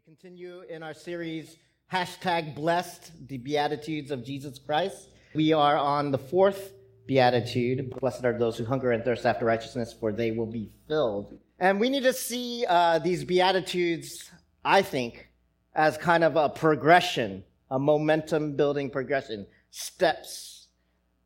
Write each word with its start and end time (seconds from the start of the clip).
we 0.00 0.14
continue 0.14 0.62
in 0.68 0.82
our 0.82 0.94
series, 0.94 1.56
hashtag 1.92 2.54
blessed, 2.54 3.12
the 3.28 3.38
Beatitudes 3.38 4.10
of 4.10 4.24
Jesus 4.24 4.58
Christ. 4.58 5.08
We 5.34 5.52
are 5.52 5.76
on 5.76 6.10
the 6.10 6.18
fourth 6.18 6.72
Beatitude. 7.06 7.90
Blessed 8.00 8.24
are 8.24 8.38
those 8.38 8.56
who 8.56 8.64
hunger 8.64 8.92
and 8.92 9.04
thirst 9.04 9.26
after 9.26 9.44
righteousness, 9.44 9.92
for 9.92 10.12
they 10.12 10.30
will 10.30 10.46
be 10.46 10.70
filled. 10.88 11.38
And 11.58 11.80
we 11.80 11.88
need 11.88 12.04
to 12.04 12.12
see 12.12 12.64
uh, 12.68 13.00
these 13.00 13.24
Beatitudes, 13.24 14.30
I 14.64 14.82
think, 14.82 15.28
as 15.74 15.98
kind 15.98 16.24
of 16.24 16.36
a 16.36 16.48
progression, 16.48 17.44
a 17.70 17.78
momentum 17.78 18.56
building 18.56 18.90
progression, 18.90 19.46
steps 19.70 20.68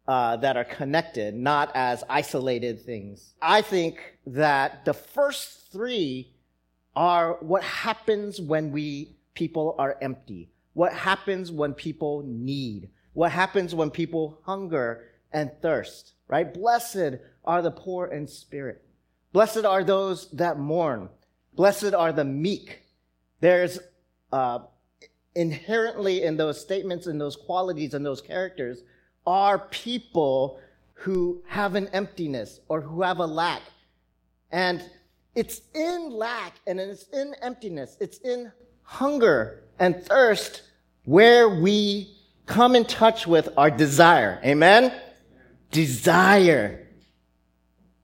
uh, 0.08 0.36
that 0.38 0.56
are 0.56 0.64
connected, 0.64 1.34
not 1.34 1.70
as 1.74 2.02
isolated 2.08 2.80
things. 2.80 3.34
I 3.40 3.62
think 3.62 4.00
that 4.26 4.84
the 4.84 4.94
first 4.94 5.70
three 5.70 6.33
are 6.96 7.38
what 7.40 7.62
happens 7.62 8.40
when 8.40 8.70
we 8.72 9.16
people 9.34 9.74
are 9.78 9.96
empty. 10.00 10.50
What 10.74 10.92
happens 10.92 11.50
when 11.50 11.74
people 11.74 12.22
need? 12.26 12.90
What 13.12 13.32
happens 13.32 13.74
when 13.74 13.90
people 13.90 14.38
hunger 14.44 15.04
and 15.32 15.50
thirst, 15.62 16.14
right? 16.28 16.52
Blessed 16.52 17.18
are 17.44 17.62
the 17.62 17.70
poor 17.70 18.06
in 18.06 18.26
spirit. 18.26 18.84
Blessed 19.32 19.64
are 19.64 19.84
those 19.84 20.30
that 20.32 20.58
mourn. 20.58 21.08
Blessed 21.54 21.94
are 21.94 22.12
the 22.12 22.24
meek. 22.24 22.82
There's 23.40 23.78
uh, 24.32 24.60
inherently 25.34 26.22
in 26.22 26.36
those 26.36 26.60
statements 26.60 27.06
and 27.06 27.20
those 27.20 27.36
qualities 27.36 27.94
and 27.94 28.04
those 28.04 28.20
characters 28.20 28.82
are 29.26 29.58
people 29.58 30.60
who 30.94 31.42
have 31.46 31.74
an 31.74 31.88
emptiness 31.88 32.60
or 32.68 32.80
who 32.80 33.02
have 33.02 33.18
a 33.18 33.26
lack. 33.26 33.62
And 34.50 34.82
it's 35.34 35.62
in 35.74 36.10
lack 36.10 36.54
and 36.66 36.78
it's 36.78 37.08
in 37.08 37.34
emptiness. 37.42 37.96
It's 38.00 38.18
in 38.18 38.52
hunger 38.82 39.64
and 39.78 40.02
thirst 40.04 40.62
where 41.04 41.48
we 41.48 42.16
come 42.46 42.76
in 42.76 42.84
touch 42.84 43.26
with 43.26 43.48
our 43.56 43.70
desire. 43.70 44.40
Amen? 44.44 44.92
Desire. 45.70 46.86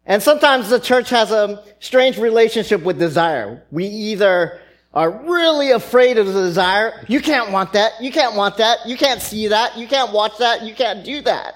And 0.06 0.22
sometimes 0.22 0.70
the 0.70 0.80
church 0.80 1.10
has 1.10 1.30
a 1.30 1.62
strange 1.78 2.18
relationship 2.18 2.82
with 2.82 2.98
desire. 2.98 3.62
We 3.70 3.86
either 3.86 4.60
are 4.92 5.10
really 5.10 5.70
afraid 5.70 6.18
of 6.18 6.26
the 6.26 6.32
desire. 6.32 7.04
You 7.06 7.20
can't 7.20 7.52
want 7.52 7.74
that. 7.74 7.92
You 8.00 8.10
can't 8.10 8.34
want 8.34 8.56
that. 8.56 8.78
You 8.86 8.96
can't 8.96 9.22
see 9.22 9.48
that. 9.48 9.78
You 9.78 9.86
can't 9.86 10.12
watch 10.12 10.38
that. 10.38 10.62
You 10.62 10.74
can't 10.74 11.04
do 11.04 11.20
that. 11.22 11.54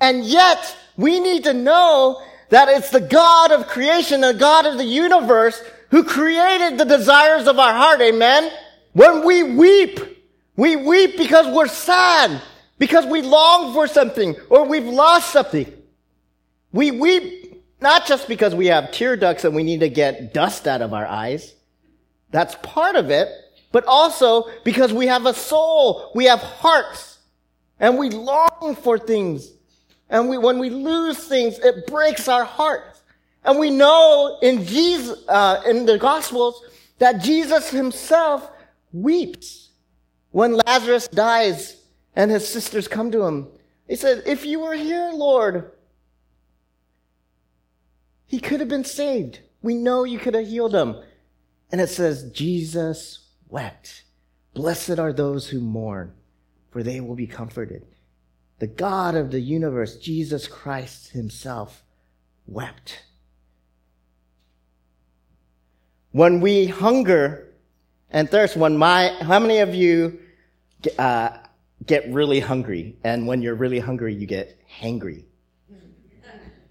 And 0.00 0.24
yet, 0.24 0.76
we 0.96 1.20
need 1.20 1.44
to 1.44 1.52
know 1.52 2.20
that 2.50 2.68
it's 2.68 2.90
the 2.90 3.00
God 3.00 3.52
of 3.52 3.66
creation, 3.66 4.20
the 4.20 4.32
God 4.34 4.66
of 4.66 4.76
the 4.76 4.84
universe 4.84 5.62
who 5.90 6.04
created 6.04 6.78
the 6.78 6.84
desires 6.84 7.46
of 7.46 7.58
our 7.58 7.72
heart. 7.72 8.00
Amen. 8.00 8.50
When 8.92 9.24
we 9.24 9.42
weep, 9.56 10.00
we 10.56 10.76
weep 10.76 11.16
because 11.16 11.46
we're 11.54 11.68
sad, 11.68 12.40
because 12.78 13.06
we 13.06 13.22
long 13.22 13.72
for 13.72 13.86
something 13.86 14.36
or 14.48 14.66
we've 14.66 14.84
lost 14.84 15.32
something. 15.32 15.72
We 16.72 16.90
weep 16.90 17.64
not 17.80 18.06
just 18.06 18.28
because 18.28 18.54
we 18.54 18.66
have 18.66 18.92
tear 18.92 19.16
ducts 19.16 19.44
and 19.44 19.54
we 19.54 19.62
need 19.62 19.80
to 19.80 19.88
get 19.88 20.34
dust 20.34 20.68
out 20.68 20.82
of 20.82 20.92
our 20.92 21.06
eyes. 21.06 21.54
That's 22.30 22.54
part 22.62 22.96
of 22.96 23.10
it, 23.10 23.28
but 23.72 23.84
also 23.86 24.50
because 24.64 24.92
we 24.92 25.06
have 25.06 25.26
a 25.26 25.34
soul, 25.34 26.12
we 26.14 26.26
have 26.26 26.40
hearts, 26.40 27.18
and 27.78 27.98
we 27.98 28.10
long 28.10 28.76
for 28.80 28.98
things 28.98 29.50
and 30.10 30.28
we, 30.28 30.36
when 30.36 30.58
we 30.58 30.70
lose 30.70 31.18
things, 31.18 31.58
it 31.60 31.86
breaks 31.86 32.28
our 32.28 32.44
hearts. 32.44 33.00
And 33.44 33.58
we 33.58 33.70
know 33.70 34.38
in 34.42 34.66
Jesus, 34.66 35.24
uh, 35.28 35.62
in 35.66 35.86
the 35.86 35.98
Gospels, 35.98 36.62
that 36.98 37.22
Jesus 37.22 37.70
himself 37.70 38.50
weeps 38.92 39.70
when 40.32 40.60
Lazarus 40.66 41.08
dies 41.08 41.80
and 42.14 42.30
his 42.30 42.46
sisters 42.46 42.88
come 42.88 43.10
to 43.12 43.22
him. 43.22 43.48
He 43.88 43.96
said, 43.96 44.24
if 44.26 44.44
you 44.44 44.60
were 44.60 44.74
here, 44.74 45.10
Lord, 45.14 45.72
he 48.26 48.40
could 48.40 48.60
have 48.60 48.68
been 48.68 48.84
saved. 48.84 49.40
We 49.62 49.74
know 49.74 50.04
you 50.04 50.18
could 50.18 50.34
have 50.34 50.46
healed 50.46 50.74
him. 50.74 50.96
And 51.72 51.80
it 51.80 51.88
says, 51.88 52.30
Jesus 52.32 53.28
wept. 53.48 54.04
Blessed 54.54 54.98
are 54.98 55.12
those 55.12 55.48
who 55.48 55.60
mourn, 55.60 56.12
for 56.70 56.82
they 56.82 57.00
will 57.00 57.14
be 57.14 57.28
comforted 57.28 57.86
the 58.60 58.66
God 58.66 59.14
of 59.14 59.30
the 59.30 59.40
universe, 59.40 59.96
Jesus 59.96 60.46
Christ 60.46 61.10
himself, 61.10 61.82
wept. 62.46 63.02
When 66.12 66.40
we 66.40 66.66
hunger 66.66 67.48
and 68.10 68.28
thirst, 68.30 68.56
when 68.56 68.76
my, 68.76 69.08
how 69.22 69.38
many 69.38 69.58
of 69.58 69.74
you 69.74 70.18
uh, 70.98 71.38
get 71.86 72.12
really 72.12 72.38
hungry? 72.38 72.96
And 73.02 73.26
when 73.26 73.40
you're 73.40 73.54
really 73.54 73.78
hungry, 73.78 74.14
you 74.14 74.26
get 74.26 74.58
hangry. 74.68 75.24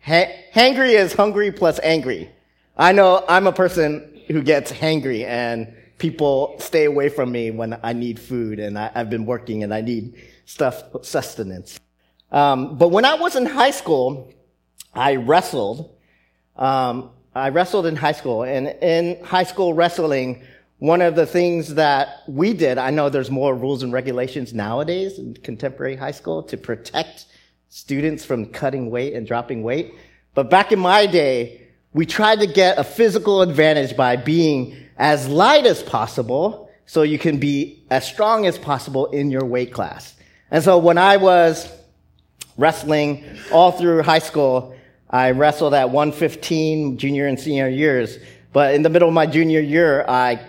Ha- 0.02 0.32
hangry 0.54 0.94
is 0.94 1.14
hungry 1.14 1.52
plus 1.52 1.80
angry. 1.82 2.30
I 2.78 2.92
know 2.92 3.26
I'm 3.28 3.48
a 3.48 3.52
person 3.52 4.22
who 4.28 4.44
gets 4.44 4.72
hangry 4.72 5.26
and 5.26 5.74
people 5.98 6.56
stay 6.60 6.86
away 6.86 7.10
from 7.10 7.32
me 7.32 7.50
when 7.50 7.80
I 7.82 7.94
need 7.94 8.20
food 8.20 8.60
and 8.60 8.78
I, 8.78 8.92
have 8.94 9.10
been 9.10 9.26
working 9.26 9.64
and 9.64 9.74
I 9.74 9.82
need 9.82 10.16
stuff, 10.50 10.84
sustenance. 11.04 11.80
Um, 12.32 12.76
but 12.78 12.90
when 12.90 13.06
I 13.06 13.16
was 13.16 13.36
in 13.36 13.46
high 13.46 13.70
school, 13.70 14.34
I 14.96 15.16
wrestled. 15.16 15.96
Um, 16.56 17.12
I 17.36 17.50
wrestled 17.50 17.86
in 17.86 17.96
high 17.96 18.14
school, 18.14 18.42
and 18.44 18.68
in 18.82 19.24
high 19.24 19.44
school 19.44 19.76
wrestling, 19.76 20.44
one 20.80 21.02
of 21.02 21.16
the 21.16 21.28
things 21.28 21.76
that 21.76 22.24
we 22.28 22.54
did, 22.54 22.80
I 22.80 22.90
know 22.90 23.10
there's 23.10 23.30
more 23.30 23.54
rules 23.54 23.84
and 23.84 23.94
regulations 23.94 24.52
nowadays 24.52 25.20
in 25.20 25.36
contemporary 25.36 25.96
high 25.96 26.12
school 26.12 26.42
to 26.44 26.58
protect 26.58 27.28
students 27.70 28.26
from 28.26 28.48
cutting 28.48 28.90
weight 28.90 29.14
and 29.14 29.28
dropping 29.28 29.62
weight. 29.62 29.94
But 30.34 30.50
back 30.50 30.72
in 30.72 30.80
my 30.80 31.06
day, 31.06 31.68
we 31.94 32.08
tried 32.08 32.40
to 32.40 32.48
get 32.48 32.80
a 32.80 32.84
physical 32.84 33.44
advantage 33.44 33.96
by 33.96 34.16
being 34.16 34.76
as 34.98 35.28
light 35.28 35.68
as 35.68 35.84
possible 35.84 36.72
so 36.88 37.04
you 37.04 37.20
can 37.20 37.38
be 37.38 37.86
as 37.92 38.08
strong 38.08 38.48
as 38.48 38.58
possible 38.58 39.06
in 39.08 39.30
your 39.30 39.46
weight 39.46 39.72
class. 39.72 40.16
And 40.52 40.64
so 40.64 40.78
when 40.78 40.98
I 40.98 41.18
was 41.18 41.72
wrestling 42.58 43.24
all 43.52 43.72
through 43.72 44.04
high 44.04 44.20
school, 44.20 44.76
I 45.10 45.32
wrestled 45.32 45.74
at 45.74 45.90
115 45.90 46.98
junior 46.98 47.28
and 47.28 47.40
senior 47.40 47.68
years. 47.68 48.18
But 48.52 48.74
in 48.74 48.82
the 48.82 48.90
middle 48.90 49.08
of 49.08 49.14
my 49.14 49.26
junior 49.26 49.60
year, 49.60 50.06
I 50.08 50.42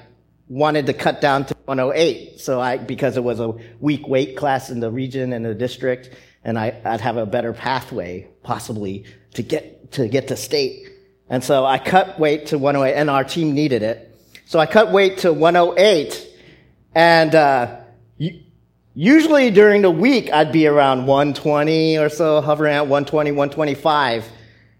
wanted 0.49 0.87
to 0.87 0.93
cut 0.93 1.21
down 1.21 1.47
to 1.47 1.55
108. 1.67 2.41
So 2.41 2.61
I, 2.61 2.79
because 2.79 3.17
it 3.17 3.25
was 3.25 3.41
a 3.41 3.55
weak 3.79 4.07
weight 4.09 4.37
class 4.37 4.71
in 4.71 4.81
the 4.81 4.91
region 4.91 5.33
and 5.33 5.45
the 5.45 5.55
district, 5.55 6.11
and 6.45 6.59
I, 6.59 6.75
would 6.85 7.01
have 7.01 7.17
a 7.17 7.27
better 7.27 7.53
pathway 7.53 8.27
possibly 8.43 9.05
to 9.35 9.43
get, 9.43 9.93
to 9.93 10.09
get 10.09 10.29
to 10.29 10.37
state. 10.37 10.89
And 11.29 11.45
so 11.45 11.65
I 11.65 11.79
cut 11.79 12.19
weight 12.19 12.47
to 12.47 12.59
108 12.59 12.99
and 12.99 13.09
our 13.09 13.23
team 13.23 13.55
needed 13.55 13.83
it. 13.83 14.07
So 14.47 14.59
I 14.59 14.67
cut 14.67 14.91
weight 14.91 15.19
to 15.19 15.33
108 15.33 16.29
and, 16.95 17.35
uh, 17.35 17.80
Usually 18.95 19.53
during 19.53 19.83
the 19.83 19.91
week, 19.91 20.33
I'd 20.33 20.51
be 20.51 20.67
around 20.67 21.07
120 21.07 21.97
or 21.99 22.09
so, 22.09 22.41
hovering 22.41 22.75
at 22.75 22.89
120, 22.89 23.31
125. 23.31 24.29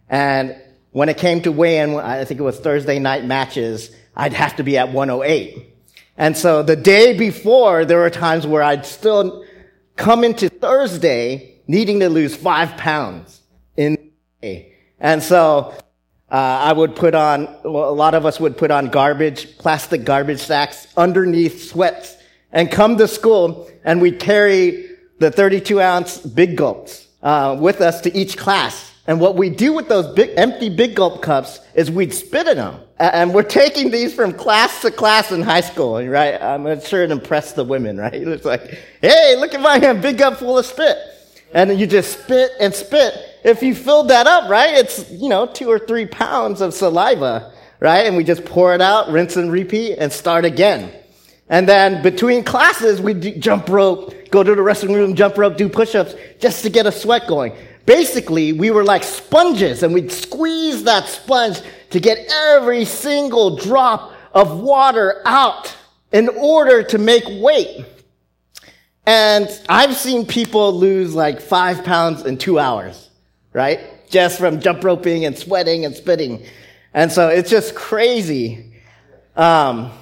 And 0.09 0.61
when 0.91 1.09
it 1.09 1.17
came 1.17 1.41
to 1.43 1.53
weigh-in, 1.53 1.95
I 1.95 2.25
think 2.25 2.41
it 2.41 2.43
was 2.43 2.59
Thursday 2.59 2.99
night 2.99 3.25
matches, 3.25 3.95
I'd 4.17 4.33
have 4.33 4.57
to 4.57 4.65
be 4.65 4.77
at 4.77 4.93
108. 4.93 5.65
And 6.17 6.37
so 6.37 6.65
the 6.65 6.75
day 6.75 7.17
before, 7.17 7.85
there 7.85 7.99
were 7.99 8.11
times 8.11 8.49
where 8.49 8.65
I'd 8.65 8.85
still 8.85 9.45
come 9.95 10.25
into 10.25 10.49
Thursday 10.49 11.61
needing 11.69 12.01
to 12.01 12.09
lose 12.09 12.35
five 12.35 12.77
pounds 12.77 13.41
in 13.77 14.11
day. 14.43 14.75
And 14.99 15.23
so, 15.23 15.73
uh, 16.33 16.35
I 16.35 16.73
would 16.73 16.97
put 16.97 17.15
on, 17.15 17.45
well, 17.63 17.89
a 17.89 17.95
lot 17.95 18.15
of 18.15 18.27
us 18.27 18.41
would 18.41 18.59
put 18.59 18.73
on 18.73 18.89
garbage, 18.89 19.57
plastic 19.59 20.05
garbage 20.05 20.41
sacks 20.41 20.89
underneath 20.97 21.71
sweats 21.71 22.17
and 22.53 22.71
come 22.71 22.97
to 22.99 23.09
school 23.09 23.71
and 23.85 24.01
we'd 24.01 24.19
carry 24.21 24.91
the 25.19 25.31
32 25.31 25.81
ounce 25.81 26.19
big 26.19 26.57
gulps 26.57 27.09
uh, 27.23 27.57
with 27.59 27.81
us 27.81 28.01
to 28.03 28.17
each 28.17 28.37
class. 28.37 28.91
And 29.07 29.21
what 29.21 29.37
we 29.37 29.51
do 29.51 29.73
with 29.73 29.89
those 29.89 30.07
big, 30.15 30.31
empty 30.37 30.69
big 30.69 30.95
gulp 30.95 31.23
cups 31.23 31.61
is 31.75 31.91
we'd 31.91 32.15
spit 32.15 32.47
in 32.47 32.59
them. 32.59 32.81
And 32.99 33.35
we're 33.35 33.43
taking 33.43 33.91
these 33.91 34.15
from 34.15 34.33
class 34.33 34.83
to 34.83 34.91
class 34.91 35.33
in 35.33 35.43
high 35.43 35.63
school, 35.63 36.07
right? 36.07 36.41
I'm 36.41 36.81
sure 36.83 37.03
it 37.03 37.11
impressed 37.11 37.57
the 37.57 37.65
women, 37.65 37.97
right? 37.97 38.15
It's 38.15 38.45
like, 38.45 38.79
hey, 39.01 39.37
look 39.37 39.55
at 39.55 39.61
my 39.61 39.79
hand, 39.79 40.03
big 40.03 40.19
gulp 40.19 40.37
full 40.37 40.59
of 40.59 40.67
spit. 40.67 40.97
And 41.53 41.69
then 41.69 41.79
you 41.79 41.87
just 41.87 42.23
spit 42.23 42.53
and 42.61 42.73
spit. 42.73 43.15
If 43.43 43.63
you 43.63 43.75
filled 43.75 44.09
that 44.09 44.27
up, 44.27 44.49
right, 44.49 44.75
it's, 44.75 45.11
you 45.11 45.29
know, 45.29 45.47
two 45.47 45.69
or 45.69 45.79
three 45.79 46.07
pounds 46.07 46.61
of 46.61 46.73
saliva, 46.73 47.53
right? 47.81 48.07
And 48.07 48.17
we 48.17 48.23
just 48.23 48.45
pour 48.45 48.75
it 48.75 48.81
out, 48.81 49.11
rinse 49.11 49.37
and 49.37 49.51
repeat, 49.51 49.97
and 49.97 50.13
start 50.13 50.45
again. 50.45 50.93
And 51.51 51.69
then 51.69 52.03
between 52.03 52.45
classes, 52.45 53.03
we'd 53.03 53.43
jump 53.43 53.69
rope, 53.69 54.15
go 54.31 54.43
to 54.43 54.55
the 54.55 54.63
wrestling 54.63 54.95
room, 54.95 55.15
jump 55.15 55.37
rope, 55.37 55.57
do 55.57 55.69
push-ups 55.69 56.15
just 56.39 56.63
to 56.63 56.71
get 56.71 56.87
a 56.87 56.93
sweat 56.93 57.27
going. 57.27 57.53
Basically, 57.85 58.53
we 58.53 58.71
were 58.71 58.85
like 58.85 59.03
sponges 59.03 59.83
and 59.83 59.93
we'd 59.93 60.13
squeeze 60.13 60.85
that 60.85 61.07
sponge 61.07 61.61
to 61.91 62.01
get 62.01 62.19
every 62.33 62.85
single 62.85 63.57
drop 63.57 64.13
of 64.33 64.61
water 64.61 65.21
out. 65.27 65.77
in 66.13 66.29
order 66.29 66.83
to 66.83 66.99
make 66.99 67.25
weight. 67.41 67.85
And 69.07 69.49
I've 69.69 69.97
seen 69.97 70.27
people 70.27 70.73
lose 70.73 71.15
like 71.15 71.41
five 71.41 71.85
pounds 71.85 72.25
in 72.25 72.37
two 72.39 72.59
hours, 72.59 73.11
right? 73.53 73.81
Just 74.09 74.39
from 74.39 74.61
jump 74.61 74.83
roping 74.85 75.25
and 75.25 75.39
sweating 75.39 75.85
and 75.85 75.95
spitting. 75.95 76.45
And 76.93 77.11
so 77.11 77.29
it's 77.29 77.51
just 77.51 77.75
crazy. 77.75 78.73
Um, 79.37 79.93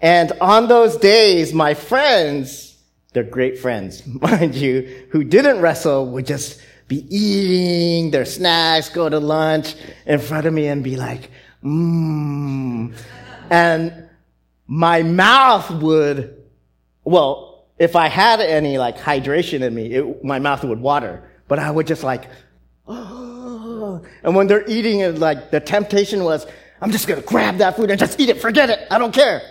and 0.00 0.32
on 0.40 0.68
those 0.68 0.96
days, 0.96 1.52
my 1.52 1.74
friends, 1.74 2.76
they're 3.12 3.22
great 3.22 3.58
friends, 3.58 4.02
mind 4.20 4.54
you, 4.54 5.06
who 5.10 5.24
didn't 5.24 5.60
wrestle 5.60 6.06
would 6.10 6.26
just 6.26 6.60
be 6.88 7.06
eating 7.14 8.10
their 8.10 8.24
snacks, 8.24 8.88
go 8.88 9.08
to 9.08 9.18
lunch 9.18 9.74
in 10.06 10.20
front 10.20 10.46
of 10.46 10.52
me 10.52 10.68
and 10.68 10.84
be 10.84 10.96
like, 10.96 11.30
mmm. 11.64 12.94
And 13.50 14.08
my 14.66 15.02
mouth 15.02 15.70
would, 15.70 16.42
well, 17.04 17.66
if 17.78 17.96
I 17.96 18.08
had 18.08 18.40
any 18.40 18.78
like 18.78 18.98
hydration 18.98 19.62
in 19.62 19.74
me, 19.74 19.92
it, 19.92 20.24
my 20.24 20.38
mouth 20.38 20.64
would 20.64 20.80
water. 20.80 21.28
But 21.48 21.58
I 21.58 21.70
would 21.70 21.86
just 21.86 22.02
like, 22.02 22.28
oh. 22.86 24.04
And 24.22 24.34
when 24.34 24.46
they're 24.46 24.68
eating 24.68 25.00
it, 25.00 25.18
like 25.18 25.50
the 25.50 25.60
temptation 25.60 26.24
was, 26.24 26.46
I'm 26.80 26.92
just 26.92 27.08
gonna 27.08 27.22
grab 27.22 27.58
that 27.58 27.76
food 27.76 27.90
and 27.90 27.98
just 27.98 28.20
eat 28.20 28.28
it, 28.28 28.40
forget 28.40 28.70
it, 28.70 28.86
I 28.90 28.98
don't 28.98 29.12
care. 29.12 29.42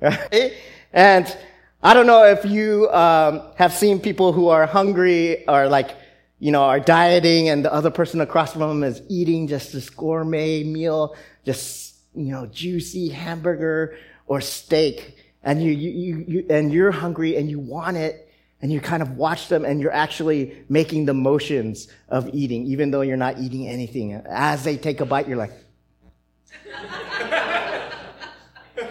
And 0.92 1.36
I 1.82 1.94
don't 1.94 2.06
know 2.06 2.24
if 2.24 2.44
you 2.44 2.88
um, 2.90 3.42
have 3.56 3.72
seen 3.72 4.00
people 4.00 4.32
who 4.32 4.48
are 4.48 4.66
hungry 4.66 5.46
or 5.46 5.68
like, 5.68 5.94
you 6.38 6.50
know, 6.50 6.62
are 6.62 6.80
dieting 6.80 7.48
and 7.48 7.64
the 7.64 7.72
other 7.72 7.90
person 7.90 8.20
across 8.20 8.52
from 8.52 8.62
them 8.62 8.84
is 8.84 9.02
eating 9.08 9.48
just 9.48 9.72
this 9.72 9.90
gourmet 9.90 10.64
meal, 10.64 11.14
just, 11.44 11.94
you 12.14 12.32
know, 12.32 12.46
juicy 12.46 13.10
hamburger 13.10 13.96
or 14.26 14.40
steak. 14.40 15.16
And 15.42 15.62
you, 15.62 15.72
you, 15.72 15.90
you, 15.90 16.24
you 16.26 16.46
and 16.50 16.72
you're 16.72 16.90
hungry 16.90 17.36
and 17.36 17.50
you 17.50 17.58
want 17.58 17.96
it 17.96 18.28
and 18.60 18.72
you 18.72 18.80
kind 18.80 19.02
of 19.02 19.16
watch 19.16 19.48
them 19.48 19.64
and 19.64 19.80
you're 19.80 19.92
actually 19.92 20.64
making 20.68 21.04
the 21.04 21.14
motions 21.14 21.88
of 22.08 22.28
eating, 22.34 22.64
even 22.66 22.90
though 22.90 23.02
you're 23.02 23.16
not 23.16 23.38
eating 23.38 23.68
anything. 23.68 24.14
As 24.14 24.64
they 24.64 24.76
take 24.76 25.00
a 25.00 25.06
bite, 25.06 25.28
you're 25.28 25.36
like, 25.36 25.52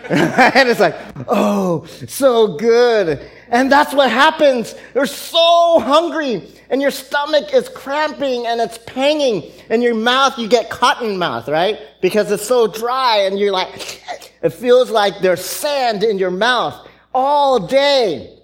and 0.09 0.69
it's 0.69 0.79
like, 0.79 0.95
oh, 1.27 1.85
so 2.07 2.55
good. 2.55 3.29
And 3.49 3.69
that's 3.69 3.93
what 3.93 4.09
happens. 4.09 4.73
You're 4.95 5.05
so 5.05 5.79
hungry 5.79 6.47
and 6.69 6.81
your 6.81 6.91
stomach 6.91 7.53
is 7.53 7.67
cramping 7.67 8.47
and 8.47 8.61
it's 8.61 8.77
panging 8.85 9.51
and 9.69 9.83
your 9.83 9.95
mouth, 9.95 10.37
you 10.37 10.47
get 10.47 10.69
cotton 10.69 11.17
mouth, 11.17 11.49
right? 11.49 11.79
Because 12.01 12.31
it's 12.31 12.45
so 12.45 12.67
dry 12.67 13.23
and 13.25 13.37
you're 13.37 13.51
like, 13.51 14.01
it 14.41 14.51
feels 14.51 14.89
like 14.89 15.19
there's 15.19 15.43
sand 15.43 16.03
in 16.05 16.17
your 16.17 16.31
mouth 16.31 16.87
all 17.13 17.67
day. 17.67 18.39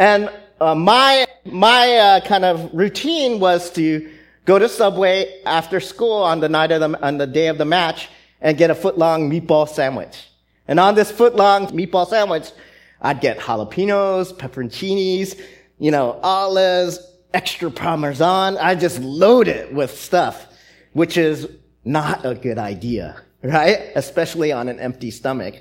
And 0.00 0.28
uh, 0.60 0.74
my, 0.74 1.26
my 1.44 1.96
uh, 1.96 2.20
kind 2.22 2.44
of 2.44 2.74
routine 2.74 3.38
was 3.38 3.70
to 3.74 4.10
go 4.44 4.58
to 4.58 4.68
Subway 4.68 5.40
after 5.44 5.78
school 5.78 6.22
on 6.22 6.40
the 6.40 6.48
night 6.48 6.72
of 6.72 6.80
the, 6.80 7.06
on 7.06 7.18
the 7.18 7.28
day 7.28 7.46
of 7.46 7.58
the 7.58 7.64
match 7.64 8.08
and 8.40 8.58
get 8.58 8.70
a 8.70 8.74
foot 8.74 8.98
long 8.98 9.30
meatball 9.30 9.68
sandwich. 9.68 10.28
And 10.68 10.78
on 10.78 10.94
this 10.94 11.10
foot 11.10 11.34
long 11.34 11.68
meatball 11.68 12.06
sandwich, 12.06 12.50
I'd 13.00 13.20
get 13.20 13.38
jalapenos, 13.38 14.34
pepperoncinis, 14.34 15.40
you 15.78 15.90
know, 15.90 16.20
olives, 16.22 17.00
extra 17.32 17.70
parmesan. 17.70 18.58
I 18.58 18.74
just 18.74 19.00
load 19.00 19.48
it 19.48 19.72
with 19.72 19.98
stuff, 19.98 20.46
which 20.92 21.16
is 21.16 21.48
not 21.84 22.26
a 22.26 22.34
good 22.34 22.58
idea, 22.58 23.22
right? 23.42 23.90
Especially 23.94 24.52
on 24.52 24.68
an 24.68 24.78
empty 24.78 25.10
stomach. 25.10 25.56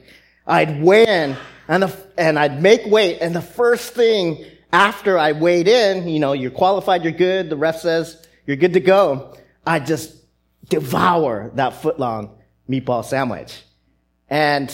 I'd 0.45 0.81
weigh 0.81 1.07
in 1.07 1.37
and, 1.67 1.83
the, 1.83 1.95
and 2.17 2.37
I'd 2.37 2.61
make 2.61 2.85
weight. 2.85 3.19
And 3.21 3.35
the 3.35 3.41
first 3.41 3.93
thing 3.93 4.43
after 4.73 5.17
I 5.17 5.31
weighed 5.33 5.67
in, 5.67 6.07
you 6.07 6.19
know, 6.19 6.33
you're 6.33 6.51
qualified, 6.51 7.03
you're 7.03 7.13
good. 7.13 7.49
The 7.49 7.57
ref 7.57 7.79
says 7.79 8.25
you're 8.45 8.57
good 8.57 8.73
to 8.73 8.79
go. 8.79 9.37
I 9.65 9.79
just 9.79 10.15
devour 10.69 11.51
that 11.55 11.81
foot 11.81 11.99
long 11.99 12.37
meatball 12.69 13.05
sandwich. 13.05 13.61
And 14.29 14.69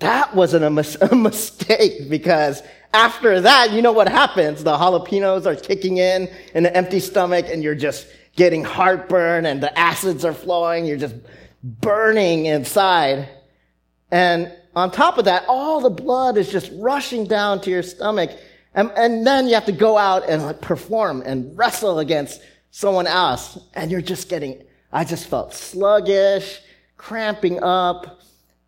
that 0.00 0.34
wasn't 0.34 0.64
a, 0.64 0.70
mis- 0.70 0.96
a 1.00 1.14
mistake 1.14 2.08
because 2.10 2.62
after 2.92 3.40
that, 3.40 3.72
you 3.72 3.82
know 3.82 3.92
what 3.92 4.08
happens. 4.08 4.64
The 4.64 4.76
jalapenos 4.76 5.46
are 5.46 5.54
kicking 5.54 5.98
in 5.98 6.28
in 6.54 6.66
an 6.66 6.74
empty 6.74 7.00
stomach 7.00 7.46
and 7.48 7.62
you're 7.62 7.74
just 7.74 8.06
getting 8.36 8.64
heartburn 8.64 9.46
and 9.46 9.62
the 9.62 9.76
acids 9.78 10.24
are 10.24 10.32
flowing. 10.32 10.84
You're 10.86 10.96
just 10.96 11.14
burning 11.62 12.46
inside. 12.46 13.28
And 14.10 14.52
on 14.74 14.90
top 14.90 15.18
of 15.18 15.24
that, 15.26 15.44
all 15.48 15.80
the 15.80 15.90
blood 15.90 16.36
is 16.36 16.50
just 16.50 16.70
rushing 16.74 17.26
down 17.26 17.60
to 17.62 17.70
your 17.70 17.82
stomach. 17.82 18.30
And, 18.74 18.90
and 18.96 19.26
then 19.26 19.46
you 19.46 19.54
have 19.54 19.66
to 19.66 19.72
go 19.72 19.98
out 19.98 20.28
and 20.28 20.42
like 20.42 20.60
perform 20.60 21.22
and 21.24 21.56
wrestle 21.56 21.98
against 21.98 22.40
someone 22.70 23.06
else. 23.06 23.58
And 23.74 23.90
you're 23.90 24.00
just 24.00 24.28
getting, 24.28 24.62
I 24.92 25.04
just 25.04 25.26
felt 25.26 25.54
sluggish, 25.54 26.60
cramping 26.96 27.62
up, 27.62 28.19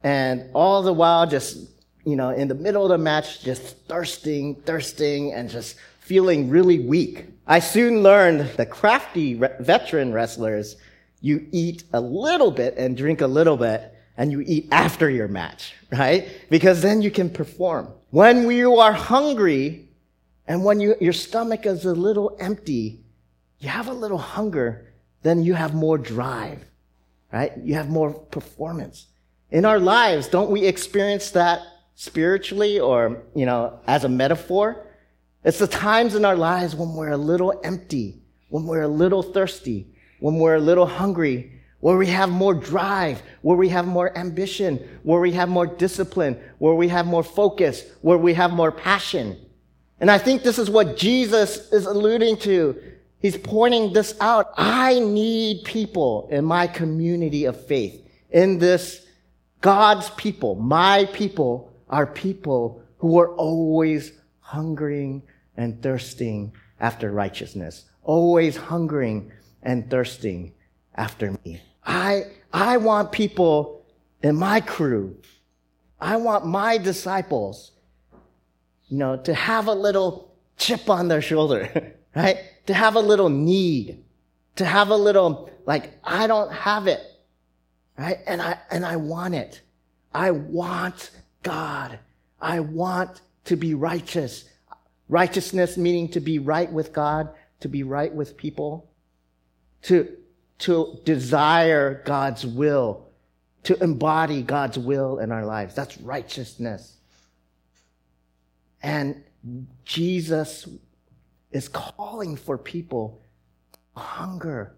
and 0.02 0.50
all 0.52 0.82
the 0.82 0.92
while, 0.92 1.26
just, 1.26 1.68
you 2.04 2.16
know, 2.16 2.30
in 2.30 2.48
the 2.48 2.54
middle 2.54 2.84
of 2.84 2.88
the 2.88 2.98
match, 2.98 3.42
just 3.42 3.76
thirsting, 3.86 4.56
thirsting, 4.62 5.32
and 5.32 5.48
just 5.48 5.76
feeling 6.00 6.50
really 6.50 6.80
weak. 6.80 7.26
I 7.46 7.60
soon 7.60 8.02
learned 8.02 8.40
that 8.56 8.70
crafty 8.70 9.36
re- 9.36 9.54
veteran 9.60 10.12
wrestlers, 10.12 10.76
you 11.20 11.46
eat 11.52 11.84
a 11.92 12.00
little 12.00 12.50
bit 12.50 12.76
and 12.76 12.96
drink 12.96 13.20
a 13.20 13.26
little 13.26 13.56
bit, 13.56 13.94
and 14.16 14.32
you 14.32 14.42
eat 14.46 14.68
after 14.72 15.08
your 15.08 15.28
match, 15.28 15.74
right? 15.92 16.28
Because 16.50 16.82
then 16.82 17.00
you 17.00 17.10
can 17.10 17.30
perform. 17.30 17.88
When 18.10 18.50
you 18.50 18.78
are 18.78 18.92
hungry, 18.92 19.88
and 20.46 20.64
when 20.64 20.80
you, 20.80 20.96
your 21.00 21.12
stomach 21.12 21.64
is 21.66 21.84
a 21.84 21.94
little 21.94 22.36
empty, 22.40 23.00
you 23.60 23.68
have 23.68 23.86
a 23.88 23.92
little 23.92 24.18
hunger, 24.18 24.92
then 25.22 25.44
you 25.44 25.54
have 25.54 25.72
more 25.72 25.96
drive, 25.96 26.64
right? 27.32 27.52
You 27.62 27.74
have 27.74 27.88
more 27.88 28.12
performance 28.12 29.06
in 29.52 29.66
our 29.66 29.78
lives, 29.78 30.28
don't 30.28 30.50
we 30.50 30.64
experience 30.64 31.30
that 31.32 31.60
spiritually 31.94 32.80
or, 32.80 33.22
you 33.34 33.44
know, 33.44 33.78
as 33.86 34.04
a 34.04 34.08
metaphor? 34.08 34.86
It's 35.44 35.58
the 35.58 35.66
times 35.66 36.14
in 36.14 36.24
our 36.24 36.36
lives 36.36 36.74
when 36.74 36.94
we're 36.94 37.10
a 37.10 37.18
little 37.18 37.60
empty, 37.62 38.22
when 38.48 38.66
we're 38.66 38.82
a 38.82 38.88
little 38.88 39.22
thirsty, 39.22 39.94
when 40.20 40.36
we're 40.36 40.54
a 40.54 40.60
little 40.60 40.86
hungry, 40.86 41.60
where 41.80 41.98
we 41.98 42.06
have 42.06 42.30
more 42.30 42.54
drive, 42.54 43.22
where 43.42 43.56
we 43.56 43.68
have 43.68 43.86
more 43.86 44.16
ambition, 44.16 44.78
where 45.02 45.20
we 45.20 45.32
have 45.32 45.50
more 45.50 45.66
discipline, 45.66 46.40
where 46.58 46.74
we 46.74 46.88
have 46.88 47.06
more 47.06 47.24
focus, 47.24 47.84
where 48.00 48.18
we 48.18 48.32
have 48.32 48.52
more 48.52 48.72
passion. 48.72 49.36
And 50.00 50.10
I 50.10 50.16
think 50.16 50.42
this 50.42 50.58
is 50.58 50.70
what 50.70 50.96
Jesus 50.96 51.70
is 51.72 51.84
alluding 51.84 52.38
to. 52.38 52.80
He's 53.18 53.36
pointing 53.36 53.92
this 53.92 54.14
out. 54.20 54.52
I 54.56 54.98
need 54.98 55.64
people 55.64 56.28
in 56.30 56.44
my 56.44 56.66
community 56.68 57.44
of 57.44 57.66
faith, 57.66 58.08
in 58.30 58.58
this 58.58 59.04
God's 59.62 60.10
people, 60.10 60.56
my 60.56 61.06
people, 61.12 61.72
are 61.88 62.06
people 62.06 62.82
who 62.98 63.18
are 63.20 63.34
always 63.36 64.12
hungering 64.40 65.22
and 65.56 65.80
thirsting 65.80 66.52
after 66.80 67.12
righteousness, 67.12 67.84
always 68.02 68.56
hungering 68.56 69.30
and 69.62 69.88
thirsting 69.88 70.52
after 70.96 71.38
me. 71.44 71.62
I, 71.84 72.24
I 72.52 72.78
want 72.78 73.12
people 73.12 73.86
in 74.20 74.34
my 74.34 74.60
crew. 74.60 75.16
I 76.00 76.16
want 76.16 76.44
my 76.44 76.76
disciples, 76.78 77.70
you 78.88 78.98
know, 78.98 79.16
to 79.18 79.32
have 79.32 79.68
a 79.68 79.74
little 79.74 80.34
chip 80.56 80.90
on 80.90 81.06
their 81.06 81.22
shoulder, 81.22 81.94
right? 82.16 82.38
To 82.66 82.74
have 82.74 82.96
a 82.96 83.00
little 83.00 83.28
need, 83.28 84.02
to 84.56 84.64
have 84.64 84.88
a 84.88 84.96
little, 84.96 85.50
like, 85.66 85.92
I 86.02 86.26
don't 86.26 86.52
have 86.52 86.88
it 86.88 87.00
right? 87.98 88.18
And 88.26 88.40
I, 88.40 88.58
and 88.70 88.84
I 88.84 88.96
want 88.96 89.34
it. 89.34 89.60
I 90.14 90.30
want 90.30 91.10
God. 91.42 91.98
I 92.40 92.60
want 92.60 93.20
to 93.44 93.56
be 93.56 93.74
righteous. 93.74 94.44
Righteousness 95.08 95.76
meaning 95.76 96.08
to 96.10 96.20
be 96.20 96.38
right 96.38 96.70
with 96.70 96.92
God, 96.92 97.30
to 97.60 97.68
be 97.68 97.82
right 97.82 98.12
with 98.12 98.36
people, 98.36 98.90
to, 99.82 100.16
to 100.60 101.00
desire 101.04 102.02
God's 102.04 102.46
will, 102.46 103.08
to 103.64 103.80
embody 103.82 104.42
God's 104.42 104.78
will 104.78 105.18
in 105.18 105.32
our 105.32 105.44
lives. 105.44 105.74
That's 105.74 105.98
righteousness. 105.98 106.96
And 108.82 109.22
Jesus 109.84 110.68
is 111.50 111.68
calling 111.68 112.36
for 112.36 112.58
people 112.58 113.22
hunger 113.94 114.74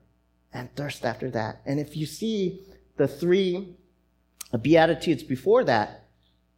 and 0.53 0.75
thirst 0.75 1.05
after 1.05 1.31
that. 1.31 1.61
And 1.67 1.81
if 1.81 1.97
you 1.97 2.07
see 2.07 2.63
the 2.97 3.09
three 3.09 3.77
Beatitudes 4.61 5.23
before 5.23 5.65
that, 5.65 6.07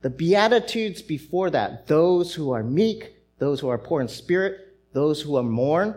the 0.02 0.10
Beatitudes 0.10 1.02
before 1.02 1.50
that, 1.50 1.86
those 1.86 2.34
who 2.34 2.50
are 2.50 2.62
meek, 2.62 3.14
those 3.38 3.60
who 3.60 3.68
are 3.68 3.78
poor 3.78 4.00
in 4.00 4.08
spirit, 4.08 4.76
those 4.92 5.22
who 5.22 5.36
are 5.36 5.42
mourn, 5.42 5.94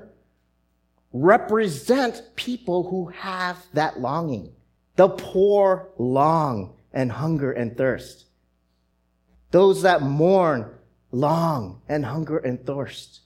represent 1.12 2.22
people 2.36 2.90
who 2.90 3.08
have 3.08 3.58
that 3.74 4.00
longing. 4.00 4.54
The 4.96 5.10
poor 5.10 5.90
long 5.98 6.76
and 6.94 7.12
hunger 7.12 7.52
and 7.52 7.76
thirst. 7.78 8.26
Those 9.52 9.82
that 9.82 10.02
mourn 10.02 10.70
long 11.12 11.82
and 11.88 12.06
hunger 12.06 12.38
and 12.38 12.66
thirst. 12.66 13.22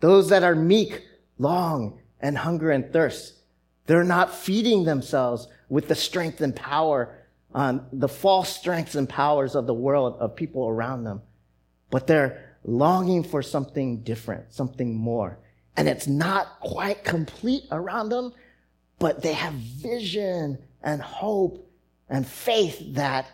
Those 0.00 0.28
that 0.28 0.42
are 0.42 0.54
meek 0.54 1.02
long 1.38 2.00
and 2.20 2.38
hunger 2.38 2.70
and 2.70 2.92
thirst. 2.92 3.34
They're 3.86 4.04
not 4.04 4.34
feeding 4.34 4.84
themselves 4.84 5.48
with 5.72 5.88
the 5.88 5.94
strength 5.94 6.42
and 6.42 6.54
power, 6.54 7.16
um, 7.54 7.86
the 7.94 8.06
false 8.06 8.54
strengths 8.54 8.94
and 8.94 9.08
powers 9.08 9.54
of 9.54 9.66
the 9.66 9.72
world, 9.72 10.14
of 10.20 10.36
people 10.36 10.68
around 10.68 11.02
them, 11.02 11.22
but 11.88 12.06
they're 12.06 12.58
longing 12.62 13.24
for 13.24 13.40
something 13.40 14.02
different, 14.02 14.52
something 14.52 14.94
more. 14.94 15.38
And 15.74 15.88
it's 15.88 16.06
not 16.06 16.60
quite 16.60 17.04
complete 17.04 17.64
around 17.70 18.10
them, 18.10 18.34
but 18.98 19.22
they 19.22 19.32
have 19.32 19.54
vision 19.54 20.58
and 20.82 21.00
hope 21.00 21.66
and 22.10 22.26
faith 22.26 22.78
that 22.92 23.24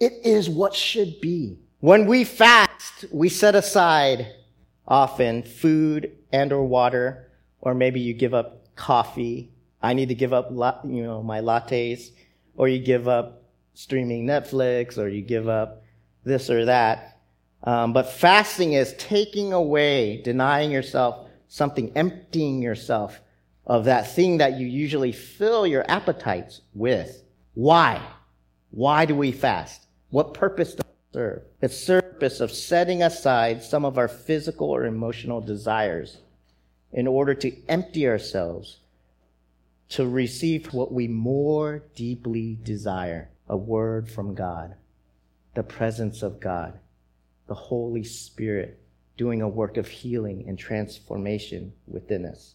it 0.00 0.14
is 0.24 0.48
what 0.48 0.74
should 0.74 1.20
be. 1.20 1.58
When 1.80 2.06
we 2.06 2.24
fast, 2.24 3.04
we 3.12 3.28
set 3.28 3.54
aside 3.54 4.28
often 4.88 5.42
food 5.42 6.16
and 6.32 6.54
or 6.54 6.64
water, 6.64 7.30
or 7.60 7.74
maybe 7.74 8.00
you 8.00 8.14
give 8.14 8.32
up 8.32 8.74
coffee. 8.76 9.51
I 9.82 9.94
need 9.94 10.08
to 10.08 10.14
give 10.14 10.32
up, 10.32 10.50
you 10.84 11.02
know, 11.02 11.22
my 11.22 11.40
lattes, 11.40 12.10
or 12.56 12.68
you 12.68 12.78
give 12.78 13.08
up 13.08 13.42
streaming 13.74 14.26
Netflix, 14.26 14.98
or 14.98 15.08
you 15.08 15.22
give 15.22 15.48
up 15.48 15.82
this 16.24 16.50
or 16.50 16.66
that. 16.66 17.20
Um, 17.64 17.92
but 17.92 18.10
fasting 18.10 18.74
is 18.74 18.94
taking 18.94 19.52
away, 19.52 20.20
denying 20.22 20.70
yourself 20.70 21.28
something, 21.48 21.92
emptying 21.96 22.62
yourself 22.62 23.20
of 23.66 23.84
that 23.84 24.10
thing 24.10 24.38
that 24.38 24.58
you 24.58 24.66
usually 24.66 25.12
fill 25.12 25.66
your 25.66 25.84
appetites 25.88 26.62
with. 26.74 27.22
Why? 27.54 28.02
Why 28.70 29.04
do 29.04 29.14
we 29.14 29.32
fast? 29.32 29.86
What 30.10 30.34
purpose 30.34 30.74
does 30.74 30.86
it 30.86 31.12
serve? 31.12 31.42
It 31.60 31.70
serves 31.70 32.02
the 32.02 32.12
purpose 32.12 32.40
of 32.40 32.50
setting 32.50 33.02
aside 33.02 33.62
some 33.62 33.84
of 33.84 33.98
our 33.98 34.08
physical 34.08 34.70
or 34.70 34.86
emotional 34.86 35.40
desires 35.40 36.18
in 36.92 37.06
order 37.06 37.34
to 37.34 37.52
empty 37.68 38.06
ourselves 38.08 38.78
to 39.92 40.08
receive 40.08 40.72
what 40.72 40.90
we 40.90 41.06
more 41.06 41.84
deeply 41.94 42.58
desire 42.62 43.28
a 43.46 43.56
word 43.56 44.08
from 44.08 44.34
God, 44.34 44.74
the 45.54 45.62
presence 45.62 46.22
of 46.22 46.40
God, 46.40 46.78
the 47.46 47.54
Holy 47.54 48.02
Spirit 48.02 48.80
doing 49.18 49.42
a 49.42 49.48
work 49.48 49.76
of 49.76 49.86
healing 49.86 50.46
and 50.48 50.58
transformation 50.58 51.74
within 51.86 52.24
us. 52.24 52.54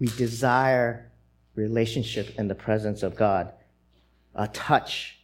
We 0.00 0.08
desire 0.08 1.12
relationship 1.54 2.36
in 2.36 2.48
the 2.48 2.56
presence 2.56 3.04
of 3.04 3.14
God, 3.14 3.52
a 4.34 4.48
touch, 4.48 5.20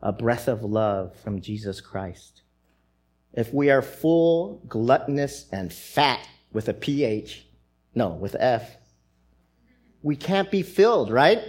a 0.00 0.12
breath 0.12 0.46
of 0.46 0.62
love 0.62 1.16
from 1.16 1.40
Jesus 1.40 1.80
Christ. 1.80 2.42
If 3.32 3.52
we 3.52 3.70
are 3.70 3.82
full, 3.82 4.62
gluttonous, 4.68 5.46
and 5.50 5.72
fat 5.72 6.24
with 6.52 6.68
a 6.68 6.74
PH, 6.74 7.44
no, 7.92 8.10
with 8.10 8.36
F, 8.38 8.76
we 10.02 10.16
can't 10.16 10.50
be 10.50 10.62
filled, 10.62 11.10
right? 11.10 11.42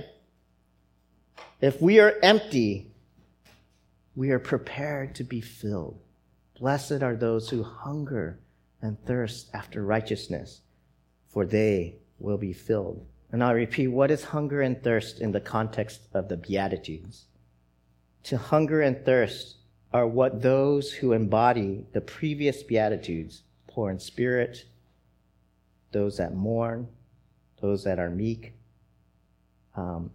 If 1.62 1.81
we 1.81 2.00
are 2.00 2.15
empty, 2.22 2.91
we 4.15 4.31
are 4.31 4.39
prepared 4.39 5.15
to 5.15 5.24
be 5.24 5.41
filled. 5.41 6.00
Blessed 6.60 7.03
are 7.03 7.15
those 7.15 7.50
who 7.50 7.63
hunger 7.63 8.39
and 8.81 8.98
thirst 9.05 9.50
after 9.53 9.84
righteousness, 9.86 10.62
for 11.27 11.46
they 11.46 11.96
will 12.20 12.38
be 12.38 12.53
filled. 12.53 13.05
And 13.31 13.43
I'll 13.43 13.53
repeat 13.53 13.88
what 13.88 14.12
is 14.12 14.24
hunger 14.25 14.62
and 14.62 14.84
thirst 14.84 15.22
in 15.22 15.31
the 15.31 15.39
context 15.39 16.01
of 16.13 16.27
the 16.27 16.38
Beatitudes? 16.38 17.25
To 18.24 18.38
hunger 18.38 18.81
and 18.81 19.05
thirst 19.05 19.58
are 19.93 20.08
what 20.08 20.41
those 20.41 20.91
who 20.91 21.13
embody 21.13 21.86
the 21.93 22.01
previous 22.01 22.63
Beatitudes 22.63 23.43
poor 23.67 23.89
in 23.89 24.00
spirit, 24.00 24.65
those 25.91 26.17
that 26.17 26.36
mourn, 26.36 26.88
those 27.62 27.84
that 27.84 28.00
are 28.00 28.10
meek. 28.10 28.53
Um, 29.75 30.12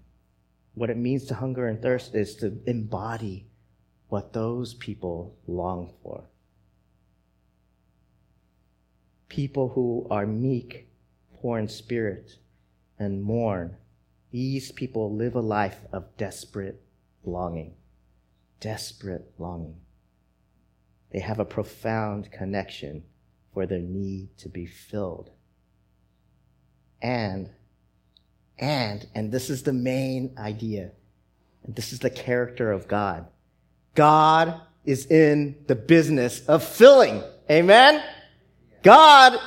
what 0.75 0.91
it 0.91 0.97
means 0.97 1.25
to 1.27 1.35
hunger 1.35 1.69
and 1.69 1.81
thirst 1.81 2.15
is 2.15 2.37
to 2.37 2.59
embody 2.67 3.47
what 4.09 4.33
those 4.33 4.75
people 4.75 5.37
long 5.47 5.95
for. 6.03 6.25
People 9.29 9.71
who 9.71 10.07
are 10.11 10.27
meek, 10.27 10.89
poor 11.41 11.59
in 11.59 11.69
spirit, 11.69 12.37
and 12.99 13.23
mourn, 13.23 13.77
these 14.31 14.73
people 14.73 15.15
live 15.15 15.35
a 15.35 15.41
life 15.41 15.81
of 15.93 16.17
desperate 16.17 16.83
longing. 17.25 17.75
Desperate 18.61 19.33
longing. 19.39 19.81
They 21.13 21.21
have 21.21 21.39
a 21.39 21.45
profound 21.45 22.31
connection 22.31 23.05
for 23.55 23.67
their 23.67 23.79
need 23.79 24.37
to 24.39 24.49
be 24.49 24.67
filled 24.67 25.31
and, 27.03 27.51
and, 28.59 29.07
and 29.15 29.33
this 29.33 29.51
is 29.51 29.63
the 29.63 29.73
main 29.73 30.35
idea. 30.39 30.93
And 31.65 31.75
this 31.75 31.93
is 31.93 31.99
the 31.99 32.11
character 32.11 32.73
of 32.73 32.89
God. 32.89 33.27
God 33.95 34.61
is 34.85 35.07
in 35.07 35.57
the 35.67 35.75
business 35.75 36.47
of 36.47 36.63
filling. 36.63 37.23
Amen? 37.51 38.03
God 38.83 39.39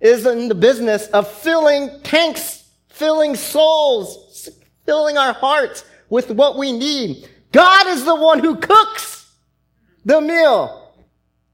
is 0.00 0.26
in 0.26 0.48
the 0.48 0.54
business 0.54 1.06
of 1.08 1.30
filling 1.30 2.00
tanks, 2.02 2.64
filling 2.88 3.36
souls, 3.36 4.48
filling 4.84 5.16
our 5.16 5.32
hearts 5.32 5.84
with 6.10 6.30
what 6.30 6.58
we 6.58 6.72
need. 6.72 7.28
God 7.52 7.86
is 7.86 8.04
the 8.04 8.14
one 8.14 8.38
who 8.38 8.56
cooks 8.56 9.30
the 10.04 10.20
meal, 10.20 10.92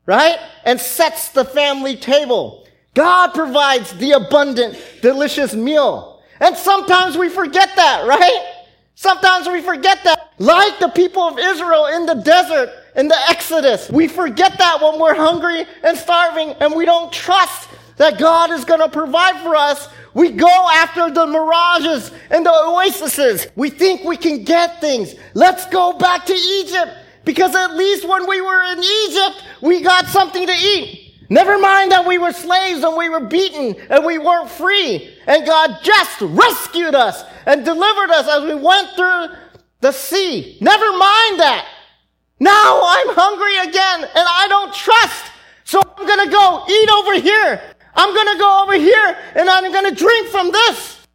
right? 0.06 0.38
And 0.64 0.80
sets 0.80 1.30
the 1.30 1.44
family 1.44 1.96
table. 1.96 2.66
God 2.98 3.32
provides 3.32 3.92
the 3.92 4.10
abundant, 4.10 4.76
delicious 5.02 5.54
meal. 5.54 6.20
And 6.40 6.56
sometimes 6.56 7.16
we 7.16 7.28
forget 7.28 7.70
that, 7.76 8.08
right? 8.08 8.64
Sometimes 8.96 9.46
we 9.46 9.62
forget 9.62 10.02
that. 10.02 10.32
Like 10.40 10.80
the 10.80 10.88
people 10.88 11.22
of 11.22 11.38
Israel 11.38 11.86
in 11.86 12.06
the 12.06 12.14
desert, 12.14 12.70
in 12.96 13.06
the 13.06 13.16
Exodus, 13.28 13.88
we 13.88 14.08
forget 14.08 14.58
that 14.58 14.82
when 14.82 14.98
we're 14.98 15.14
hungry 15.14 15.64
and 15.84 15.96
starving 15.96 16.50
and 16.58 16.74
we 16.74 16.86
don't 16.86 17.12
trust 17.12 17.68
that 17.98 18.18
God 18.18 18.50
is 18.50 18.64
going 18.64 18.80
to 18.80 18.88
provide 18.88 19.40
for 19.44 19.54
us. 19.54 19.88
We 20.12 20.32
go 20.32 20.68
after 20.68 21.08
the 21.08 21.24
mirages 21.24 22.10
and 22.30 22.44
the 22.44 22.52
oases. 22.52 23.46
We 23.54 23.70
think 23.70 24.02
we 24.02 24.16
can 24.16 24.42
get 24.42 24.80
things. 24.80 25.14
Let's 25.34 25.66
go 25.66 25.92
back 25.92 26.26
to 26.26 26.34
Egypt 26.34 26.96
because 27.24 27.54
at 27.54 27.76
least 27.76 28.08
when 28.08 28.28
we 28.28 28.40
were 28.40 28.62
in 28.72 28.80
Egypt, 28.80 29.44
we 29.62 29.82
got 29.82 30.06
something 30.06 30.44
to 30.44 30.52
eat. 30.52 31.07
Never 31.30 31.58
mind 31.58 31.92
that 31.92 32.06
we 32.06 32.16
were 32.16 32.32
slaves 32.32 32.82
and 32.82 32.96
we 32.96 33.08
were 33.08 33.20
beaten 33.20 33.76
and 33.90 34.04
we 34.04 34.18
weren't 34.18 34.48
free. 34.48 35.14
And 35.26 35.44
God 35.44 35.78
just 35.82 36.20
rescued 36.22 36.94
us 36.94 37.22
and 37.44 37.64
delivered 37.64 38.10
us 38.10 38.28
as 38.28 38.44
we 38.44 38.54
went 38.54 38.90
through 38.96 39.28
the 39.80 39.92
sea. 39.92 40.56
Never 40.60 40.90
mind 40.90 41.40
that. 41.40 41.68
Now 42.40 42.80
I'm 42.82 43.14
hungry 43.14 43.56
again 43.58 44.04
and 44.04 44.10
I 44.14 44.46
don't 44.48 44.74
trust. 44.74 45.32
So 45.64 45.82
I'm 45.82 46.06
going 46.06 46.24
to 46.24 46.32
go 46.32 46.64
eat 46.66 46.90
over 46.90 47.20
here. 47.20 47.60
I'm 47.94 48.14
going 48.14 48.32
to 48.32 48.38
go 48.38 48.62
over 48.62 48.74
here 48.74 49.18
and 49.34 49.50
I'm 49.50 49.70
going 49.70 49.84
to 49.84 49.94
drink 49.94 50.28
from 50.28 50.50
this. 50.50 51.06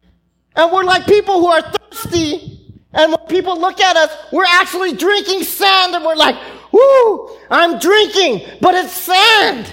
And 0.54 0.70
we're 0.70 0.84
like 0.84 1.06
people 1.06 1.40
who 1.40 1.48
are 1.48 1.62
thirsty. 1.62 2.60
And 2.92 3.10
when 3.10 3.26
people 3.26 3.60
look 3.60 3.80
at 3.80 3.96
us, 3.96 4.16
we're 4.30 4.44
actually 4.46 4.92
drinking 4.92 5.42
sand 5.42 5.96
and 5.96 6.04
we're 6.04 6.14
like, 6.14 6.36
whoo, 6.72 7.36
I'm 7.50 7.80
drinking, 7.80 8.46
but 8.60 8.76
it's 8.76 8.92
sand. 8.92 9.72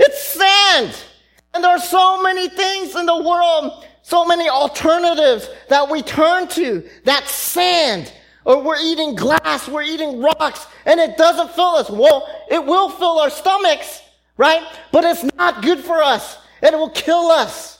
It's 0.00 0.22
sand. 0.22 0.96
And 1.52 1.62
there 1.62 1.70
are 1.70 1.78
so 1.78 2.22
many 2.22 2.48
things 2.48 2.96
in 2.96 3.06
the 3.06 3.22
world, 3.22 3.84
so 4.02 4.24
many 4.24 4.48
alternatives 4.48 5.48
that 5.68 5.90
we 5.90 6.02
turn 6.02 6.48
to. 6.48 6.88
That's 7.04 7.30
sand. 7.30 8.12
Or 8.46 8.62
we're 8.62 8.80
eating 8.80 9.14
glass, 9.14 9.68
we're 9.68 9.82
eating 9.82 10.22
rocks, 10.22 10.66
and 10.86 10.98
it 10.98 11.18
doesn't 11.18 11.50
fill 11.50 11.76
us. 11.76 11.90
Well, 11.90 12.26
it 12.50 12.64
will 12.64 12.88
fill 12.88 13.18
our 13.18 13.28
stomachs, 13.28 14.00
right? 14.38 14.66
But 14.90 15.04
it's 15.04 15.22
not 15.36 15.62
good 15.62 15.80
for 15.80 16.02
us, 16.02 16.38
it 16.62 16.72
will 16.72 16.90
kill 16.90 17.30
us. 17.30 17.78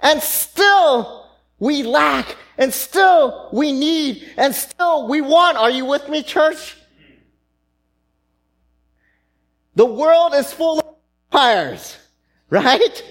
And 0.00 0.22
still, 0.22 1.28
we 1.58 1.82
lack, 1.82 2.36
and 2.56 2.72
still 2.72 3.50
we 3.52 3.72
need, 3.72 4.26
and 4.38 4.54
still 4.54 5.06
we 5.06 5.20
want. 5.20 5.58
Are 5.58 5.70
you 5.70 5.84
with 5.84 6.08
me, 6.08 6.22
church? 6.22 6.78
The 9.74 9.84
world 9.84 10.32
is 10.34 10.50
full 10.52 10.79
of 11.32 11.40
empires, 11.40 11.96
right? 12.48 13.04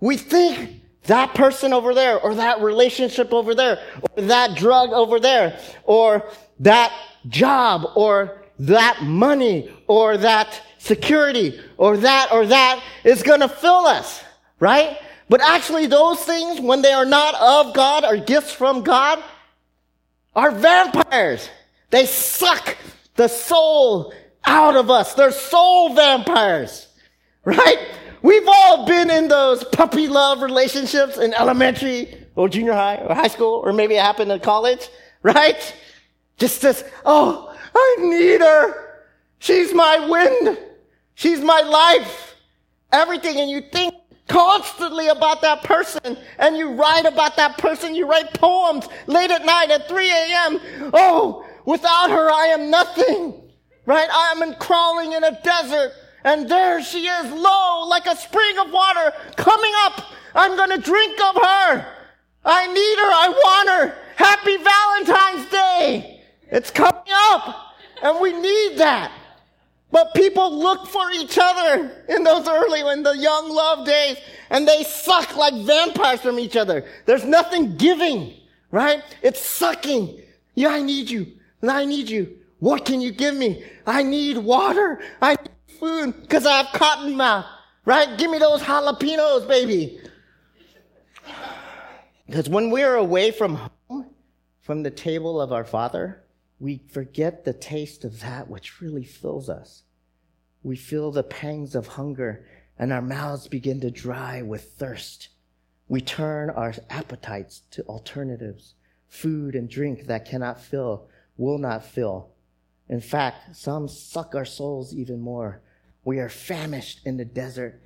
We 0.00 0.16
think 0.16 0.80
that 1.04 1.34
person 1.34 1.72
over 1.72 1.94
there, 1.94 2.20
or 2.20 2.34
that 2.36 2.60
relationship 2.60 3.32
over 3.32 3.54
there, 3.54 3.80
or 4.16 4.22
that 4.22 4.56
drug 4.56 4.90
over 4.90 5.18
there, 5.18 5.58
or 5.84 6.30
that 6.60 6.92
job, 7.28 7.86
or 7.96 8.42
that 8.60 9.02
money, 9.02 9.72
or 9.88 10.16
that 10.16 10.62
security, 10.78 11.60
or 11.76 11.96
that, 11.96 12.28
or 12.32 12.46
that 12.46 12.82
is 13.04 13.22
gonna 13.22 13.48
fill 13.48 13.86
us, 13.86 14.22
right? 14.60 14.98
But 15.28 15.40
actually 15.40 15.86
those 15.86 16.20
things, 16.20 16.60
when 16.60 16.82
they 16.82 16.92
are 16.92 17.04
not 17.04 17.34
of 17.34 17.74
God 17.74 18.04
or 18.04 18.16
gifts 18.16 18.52
from 18.52 18.82
God, 18.82 19.22
are 20.34 20.50
vampires. 20.50 21.48
They 21.90 22.06
suck 22.06 22.76
the 23.16 23.28
soul 23.28 24.14
out 24.44 24.76
of 24.76 24.90
us. 24.90 25.14
They're 25.14 25.32
soul 25.32 25.94
vampires, 25.94 26.86
right? 27.44 27.78
We've 28.22 28.46
all 28.46 28.86
been 28.86 29.10
in 29.10 29.28
those 29.28 29.64
puppy 29.64 30.08
love 30.08 30.42
relationships 30.42 31.18
in 31.18 31.34
elementary 31.34 32.26
or 32.36 32.48
junior 32.48 32.72
high 32.72 32.96
or 32.96 33.14
high 33.14 33.28
school, 33.28 33.60
or 33.64 33.72
maybe 33.72 33.96
it 33.96 34.02
happened 34.02 34.30
in 34.30 34.40
college, 34.40 34.88
right? 35.22 35.74
Just 36.38 36.62
this, 36.62 36.84
oh, 37.04 37.54
I 37.74 37.96
need 38.00 38.40
her. 38.40 39.00
She's 39.38 39.74
my 39.74 40.08
wind. 40.08 40.58
She's 41.14 41.40
my 41.40 41.60
life. 41.60 42.36
Everything. 42.92 43.40
And 43.40 43.50
you 43.50 43.62
think 43.72 43.94
constantly 44.28 45.08
about 45.08 45.42
that 45.42 45.62
person 45.64 46.16
and 46.38 46.56
you 46.56 46.72
write 46.72 47.04
about 47.04 47.36
that 47.36 47.58
person. 47.58 47.94
You 47.94 48.06
write 48.06 48.32
poems 48.34 48.88
late 49.06 49.30
at 49.30 49.44
night 49.44 49.70
at 49.70 49.88
3 49.88 50.10
a.m. 50.10 50.60
Oh, 50.92 51.44
without 51.66 52.10
her, 52.10 52.30
I 52.30 52.46
am 52.46 52.70
nothing. 52.70 53.50
Right? 53.84 54.08
I 54.10 54.32
am 54.36 54.54
crawling 54.54 55.12
in 55.12 55.24
a 55.24 55.42
desert 55.42 55.92
and 56.24 56.48
there 56.48 56.82
she 56.82 57.06
is 57.06 57.32
low 57.32 57.86
like 57.88 58.06
a 58.06 58.16
spring 58.16 58.58
of 58.58 58.70
water 58.70 59.12
coming 59.36 59.72
up. 59.84 60.04
I'm 60.34 60.56
going 60.56 60.70
to 60.70 60.78
drink 60.78 61.20
of 61.20 61.34
her. 61.36 61.86
I 62.44 62.66
need 62.66 62.98
her. 62.98 63.12
I 63.12 63.28
want 63.28 63.68
her. 63.68 63.98
Happy 64.16 64.56
Valentine's 64.56 65.50
Day. 65.50 66.20
It's 66.50 66.70
coming 66.70 67.12
up 67.12 67.72
and 68.02 68.20
we 68.20 68.32
need 68.32 68.78
that. 68.78 69.12
But 69.90 70.14
people 70.14 70.58
look 70.58 70.88
for 70.88 71.10
each 71.10 71.38
other 71.40 72.04
in 72.08 72.24
those 72.24 72.48
early, 72.48 72.80
in 72.80 73.02
the 73.02 73.16
young 73.16 73.50
love 73.50 73.86
days, 73.86 74.16
and 74.48 74.66
they 74.66 74.84
suck 74.84 75.36
like 75.36 75.54
vampires 75.66 76.20
from 76.22 76.38
each 76.38 76.56
other. 76.56 76.86
There's 77.04 77.26
nothing 77.26 77.76
giving, 77.76 78.32
right? 78.70 79.02
It's 79.20 79.40
sucking. 79.40 80.18
Yeah, 80.54 80.70
I 80.70 80.82
need 80.82 81.10
you. 81.10 81.32
And 81.60 81.70
I 81.70 81.84
need 81.84 82.08
you. 82.08 82.38
What 82.58 82.86
can 82.86 83.00
you 83.00 83.12
give 83.12 83.34
me? 83.34 83.64
I 83.86 84.02
need 84.02 84.38
water. 84.38 85.02
I 85.20 85.32
need 85.32 85.50
because 85.82 86.46
I 86.46 86.62
have 86.62 86.72
cotton 86.72 87.16
mouth, 87.16 87.44
right? 87.84 88.16
Give 88.16 88.30
me 88.30 88.38
those 88.38 88.62
jalapenos, 88.62 89.48
baby. 89.48 90.00
Because 92.26 92.48
when 92.48 92.70
we're 92.70 92.94
away 92.94 93.32
from 93.32 93.68
home, 93.88 94.06
from 94.60 94.84
the 94.84 94.90
table 94.92 95.40
of 95.40 95.52
our 95.52 95.64
Father, 95.64 96.22
we 96.60 96.82
forget 96.88 97.44
the 97.44 97.52
taste 97.52 98.04
of 98.04 98.20
that 98.20 98.48
which 98.48 98.80
really 98.80 99.02
fills 99.02 99.48
us. 99.48 99.82
We 100.62 100.76
feel 100.76 101.10
the 101.10 101.24
pangs 101.24 101.74
of 101.74 101.88
hunger 101.88 102.46
and 102.78 102.92
our 102.92 103.02
mouths 103.02 103.48
begin 103.48 103.80
to 103.80 103.90
dry 103.90 104.40
with 104.40 104.74
thirst. 104.74 105.30
We 105.88 106.00
turn 106.00 106.48
our 106.50 106.72
appetites 106.90 107.62
to 107.72 107.82
alternatives, 107.86 108.74
food 109.08 109.56
and 109.56 109.68
drink 109.68 110.06
that 110.06 110.28
cannot 110.28 110.62
fill, 110.62 111.08
will 111.36 111.58
not 111.58 111.84
fill. 111.84 112.30
In 112.88 113.00
fact, 113.00 113.56
some 113.56 113.88
suck 113.88 114.36
our 114.36 114.44
souls 114.44 114.94
even 114.94 115.20
more. 115.20 115.60
We 116.04 116.18
are 116.18 116.28
famished 116.28 117.06
in 117.06 117.16
the 117.16 117.24
desert. 117.24 117.80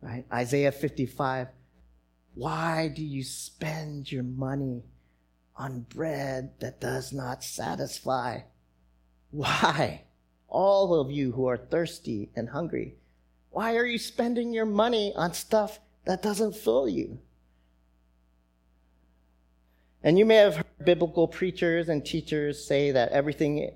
Right? 0.00 0.24
Isaiah 0.32 0.72
55. 0.72 1.48
Why 2.34 2.88
do 2.88 3.04
you 3.04 3.24
spend 3.24 4.10
your 4.12 4.22
money 4.22 4.84
on 5.58 5.80
bread 5.80 6.52
that 6.60 6.80
does 6.80 7.12
not 7.12 7.42
satisfy. 7.42 8.40
Why? 9.30 10.04
All 10.48 10.98
of 10.98 11.10
you 11.10 11.32
who 11.32 11.46
are 11.46 11.58
thirsty 11.58 12.30
and 12.34 12.48
hungry, 12.48 12.94
why 13.50 13.76
are 13.76 13.84
you 13.84 13.98
spending 13.98 14.54
your 14.54 14.64
money 14.64 15.12
on 15.14 15.34
stuff 15.34 15.80
that 16.06 16.22
doesn't 16.22 16.54
fill 16.54 16.88
you? 16.88 17.18
And 20.02 20.18
you 20.18 20.24
may 20.24 20.36
have 20.36 20.56
heard 20.56 20.84
biblical 20.84 21.26
preachers 21.26 21.88
and 21.88 22.06
teachers 22.06 22.64
say 22.64 22.92
that 22.92 23.10
everything 23.10 23.72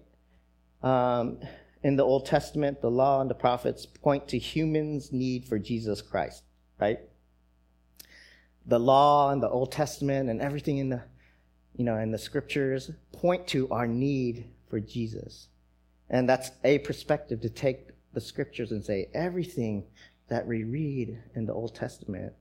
um, 0.82 1.40
in 1.82 1.96
the 1.96 2.04
Old 2.04 2.26
Testament, 2.26 2.80
the 2.80 2.90
law 2.90 3.20
and 3.20 3.28
the 3.28 3.34
prophets 3.34 3.86
point 3.86 4.28
to 4.28 4.38
humans' 4.38 5.12
need 5.12 5.44
for 5.44 5.58
Jesus 5.58 6.00
Christ, 6.00 6.44
right? 6.80 7.00
The 8.66 8.78
law 8.78 9.30
and 9.30 9.42
the 9.42 9.48
Old 9.48 9.72
Testament 9.72 10.30
and 10.30 10.40
everything 10.40 10.78
in 10.78 10.90
the 10.90 11.02
you 11.76 11.84
know, 11.84 11.96
and 11.96 12.12
the 12.12 12.18
scriptures 12.18 12.90
point 13.12 13.46
to 13.48 13.68
our 13.70 13.86
need 13.86 14.50
for 14.68 14.80
Jesus. 14.80 15.48
And 16.10 16.28
that's 16.28 16.50
a 16.64 16.78
perspective 16.78 17.40
to 17.40 17.48
take 17.48 17.88
the 18.12 18.20
scriptures 18.20 18.72
and 18.72 18.84
say 18.84 19.08
everything 19.14 19.84
that 20.28 20.46
we 20.46 20.64
read 20.64 21.18
in 21.34 21.46
the 21.46 21.54
Old 21.54 21.74
Testament 21.74 22.34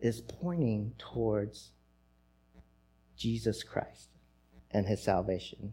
is 0.00 0.20
pointing 0.20 0.92
towards 0.98 1.70
Jesus 3.16 3.62
Christ 3.62 4.08
and 4.70 4.86
his 4.86 5.02
salvation. 5.02 5.72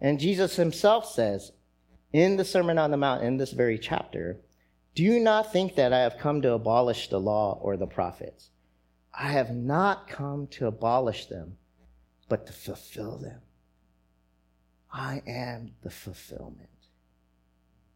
And 0.00 0.18
Jesus 0.18 0.56
himself 0.56 1.06
says 1.06 1.52
in 2.12 2.36
the 2.36 2.44
Sermon 2.44 2.78
on 2.78 2.90
the 2.90 2.96
Mount, 2.96 3.22
in 3.22 3.36
this 3.36 3.52
very 3.52 3.78
chapter, 3.78 4.38
do 4.94 5.02
you 5.02 5.20
not 5.20 5.52
think 5.52 5.74
that 5.74 5.92
I 5.92 6.00
have 6.00 6.18
come 6.18 6.42
to 6.42 6.52
abolish 6.52 7.08
the 7.08 7.20
law 7.20 7.58
or 7.60 7.76
the 7.76 7.86
prophets. 7.86 8.50
I 9.12 9.28
have 9.28 9.54
not 9.54 10.08
come 10.08 10.46
to 10.48 10.66
abolish 10.66 11.26
them 11.26 11.56
but 12.28 12.46
to 12.46 12.52
fulfill 12.52 13.18
them. 13.18 13.40
I 14.92 15.22
am 15.26 15.72
the 15.82 15.90
fulfillment. 15.90 16.68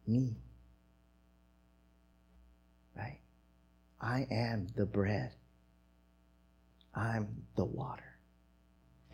Me. 0.07 0.37
Right? 2.95 3.19
I 3.99 4.27
am 4.31 4.67
the 4.75 4.85
bread. 4.85 5.33
I'm 6.93 7.43
the 7.55 7.65
water. 7.65 8.03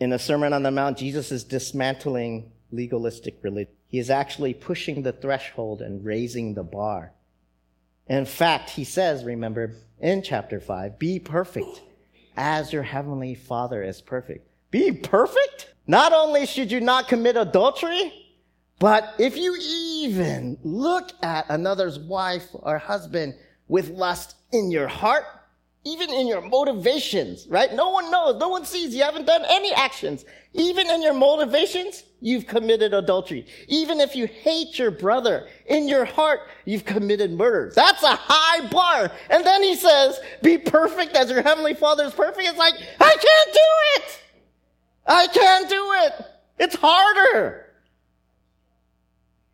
In 0.00 0.10
the 0.10 0.18
Sermon 0.18 0.52
on 0.52 0.62
the 0.62 0.70
Mount, 0.70 0.98
Jesus 0.98 1.32
is 1.32 1.44
dismantling 1.44 2.52
legalistic 2.70 3.38
religion. 3.42 3.74
He 3.88 3.98
is 3.98 4.10
actually 4.10 4.54
pushing 4.54 5.02
the 5.02 5.12
threshold 5.12 5.82
and 5.82 6.04
raising 6.04 6.54
the 6.54 6.62
bar. 6.62 7.12
In 8.06 8.24
fact, 8.24 8.70
he 8.70 8.84
says, 8.84 9.24
remember, 9.24 9.74
in 9.98 10.22
chapter 10.22 10.60
5, 10.60 10.98
be 10.98 11.18
perfect 11.18 11.82
as 12.36 12.72
your 12.72 12.84
heavenly 12.84 13.34
Father 13.34 13.82
is 13.82 14.00
perfect. 14.00 14.46
Be 14.70 14.92
perfect? 14.92 15.74
Not 15.86 16.12
only 16.12 16.46
should 16.46 16.70
you 16.70 16.80
not 16.80 17.08
commit 17.08 17.36
adultery, 17.36 18.12
but 18.78 19.14
if 19.18 19.36
you 19.36 19.56
even 19.58 20.58
look 20.62 21.10
at 21.22 21.48
another's 21.48 21.98
wife 21.98 22.48
or 22.52 22.78
husband 22.78 23.34
with 23.66 23.88
lust 23.88 24.36
in 24.52 24.70
your 24.70 24.86
heart, 24.86 25.24
even 25.88 26.10
in 26.10 26.26
your 26.26 26.40
motivations, 26.40 27.46
right? 27.48 27.72
No 27.72 27.90
one 27.90 28.10
knows. 28.10 28.38
No 28.38 28.48
one 28.48 28.64
sees. 28.64 28.94
You 28.94 29.02
haven't 29.02 29.26
done 29.26 29.42
any 29.48 29.72
actions. 29.72 30.24
Even 30.54 30.88
in 30.90 31.02
your 31.02 31.14
motivations, 31.14 32.04
you've 32.20 32.46
committed 32.46 32.94
adultery. 32.94 33.46
Even 33.68 34.00
if 34.00 34.14
you 34.16 34.26
hate 34.26 34.78
your 34.78 34.90
brother 34.90 35.48
in 35.66 35.88
your 35.88 36.04
heart, 36.04 36.40
you've 36.64 36.84
committed 36.84 37.32
murder. 37.32 37.72
That's 37.74 38.02
a 38.02 38.16
high 38.16 38.68
bar. 38.68 39.10
And 39.30 39.44
then 39.44 39.62
he 39.62 39.76
says, 39.76 40.18
be 40.42 40.58
perfect 40.58 41.16
as 41.16 41.30
your 41.30 41.42
heavenly 41.42 41.74
father 41.74 42.04
is 42.04 42.14
perfect. 42.14 42.48
It's 42.48 42.58
like, 42.58 42.74
I 42.74 43.16
can't 43.16 43.52
do 43.52 44.02
it. 44.02 44.22
I 45.06 45.26
can't 45.28 45.68
do 45.68 45.92
it. 46.04 46.26
It's 46.58 46.76
harder. 46.76 47.64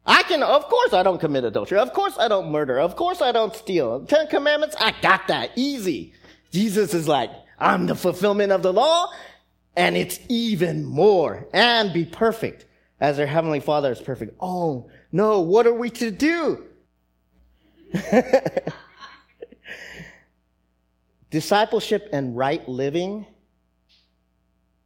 I 0.07 0.23
can, 0.25 0.43
of 0.43 0.65
course 0.67 0.93
I 0.93 1.03
don't 1.03 1.19
commit 1.19 1.45
adultery. 1.45 1.79
Of 1.79 1.93
course 1.93 2.17
I 2.19 2.29
don't 2.29 2.53
murder. 2.53 2.79
Of 2.79 2.95
course 2.95 3.23
I 3.23 3.33
don't 3.33 3.55
steal. 3.55 4.05
Ten 4.05 4.27
commandments, 4.27 4.77
I 4.79 4.95
got 5.01 5.29
that. 5.29 5.53
Easy. 5.57 6.13
Jesus 6.55 6.95
is 6.95 7.09
like, 7.09 7.33
I'm 7.59 7.87
the 7.87 7.97
fulfillment 7.97 8.53
of 8.53 8.63
the 8.63 8.73
law 8.73 9.13
and 9.75 9.97
it's 9.97 10.21
even 10.29 10.85
more 10.85 11.49
and 11.53 11.93
be 11.93 12.05
perfect 12.05 12.65
as 13.01 13.19
our 13.19 13.27
heavenly 13.27 13.59
father 13.59 13.91
is 13.91 14.01
perfect. 14.01 14.37
Oh 14.39 14.89
no, 15.11 15.41
what 15.41 15.67
are 15.67 15.75
we 15.75 15.91
to 15.91 16.13
do? 16.13 16.63
Discipleship 21.31 22.09
and 22.13 22.37
right 22.37 22.69
living 22.69 23.27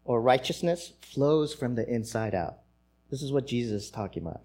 or 0.05 0.23
righteousness 0.23 0.95
flows 1.03 1.53
from 1.53 1.75
the 1.75 1.87
inside 1.87 2.35
out. 2.35 2.61
This 3.11 3.21
is 3.21 3.31
what 3.31 3.47
Jesus 3.47 3.85
is 3.85 3.91
talking 3.91 4.23
about. 4.23 4.41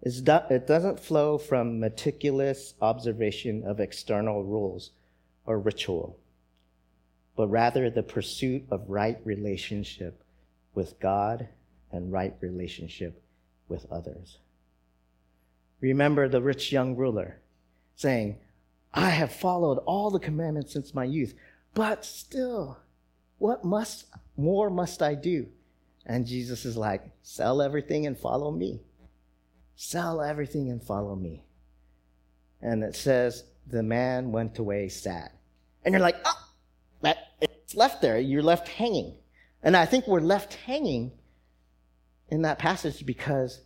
it 0.00 0.66
doesn't 0.68 1.00
flow 1.00 1.38
from 1.38 1.80
meticulous 1.80 2.74
observation 2.80 3.64
of 3.64 3.80
external 3.80 4.44
rules 4.44 4.92
or 5.44 5.58
ritual, 5.58 6.20
but 7.36 7.48
rather 7.48 7.90
the 7.90 8.02
pursuit 8.02 8.64
of 8.70 8.88
right 8.88 9.18
relationship 9.24 10.22
with 10.74 10.98
God 11.00 11.48
and 11.90 12.12
right 12.12 12.34
relationship 12.40 13.22
with 13.68 13.86
others. 13.90 14.38
Remember 15.80 16.28
the 16.28 16.42
rich 16.42 16.72
young 16.72 16.96
ruler 16.96 17.40
saying, 17.96 18.38
I 18.94 19.10
have 19.10 19.32
followed 19.32 19.78
all 19.78 20.10
the 20.10 20.18
commandments 20.18 20.72
since 20.72 20.94
my 20.94 21.04
youth, 21.04 21.34
but 21.74 22.04
still, 22.04 22.78
what 23.38 23.64
must 23.64 24.06
more 24.36 24.70
must 24.70 25.02
I 25.02 25.14
do? 25.14 25.46
And 26.04 26.26
Jesus 26.26 26.64
is 26.64 26.76
like, 26.76 27.10
Sell 27.22 27.62
everything 27.62 28.06
and 28.06 28.18
follow 28.18 28.50
me. 28.50 28.80
Sell 29.76 30.20
everything 30.20 30.70
and 30.70 30.82
follow 30.82 31.16
me. 31.16 31.44
And 32.60 32.82
it 32.84 32.94
says, 32.94 33.44
The 33.66 33.82
man 33.82 34.32
went 34.32 34.58
away 34.58 34.88
sad. 34.88 35.30
And 35.84 35.92
you're 35.92 36.00
like, 36.00 36.16
Oh, 36.24 36.48
it's 37.72 37.78
left 37.78 38.02
there. 38.02 38.18
You're 38.18 38.42
left 38.42 38.68
hanging. 38.68 39.14
And 39.62 39.74
I 39.74 39.86
think 39.86 40.06
we're 40.06 40.20
left 40.20 40.52
hanging 40.52 41.12
in 42.28 42.42
that 42.42 42.58
passage 42.58 43.06
because 43.06 43.62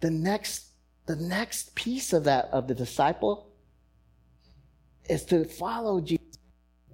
the 0.00 0.10
next 0.10 0.64
the 1.06 1.16
next 1.16 1.74
piece 1.74 2.12
of 2.12 2.24
that 2.24 2.46
of 2.52 2.66
the 2.66 2.74
disciple 2.74 3.50
is 5.08 5.24
to 5.26 5.44
follow 5.44 6.00
Jesus 6.00 6.38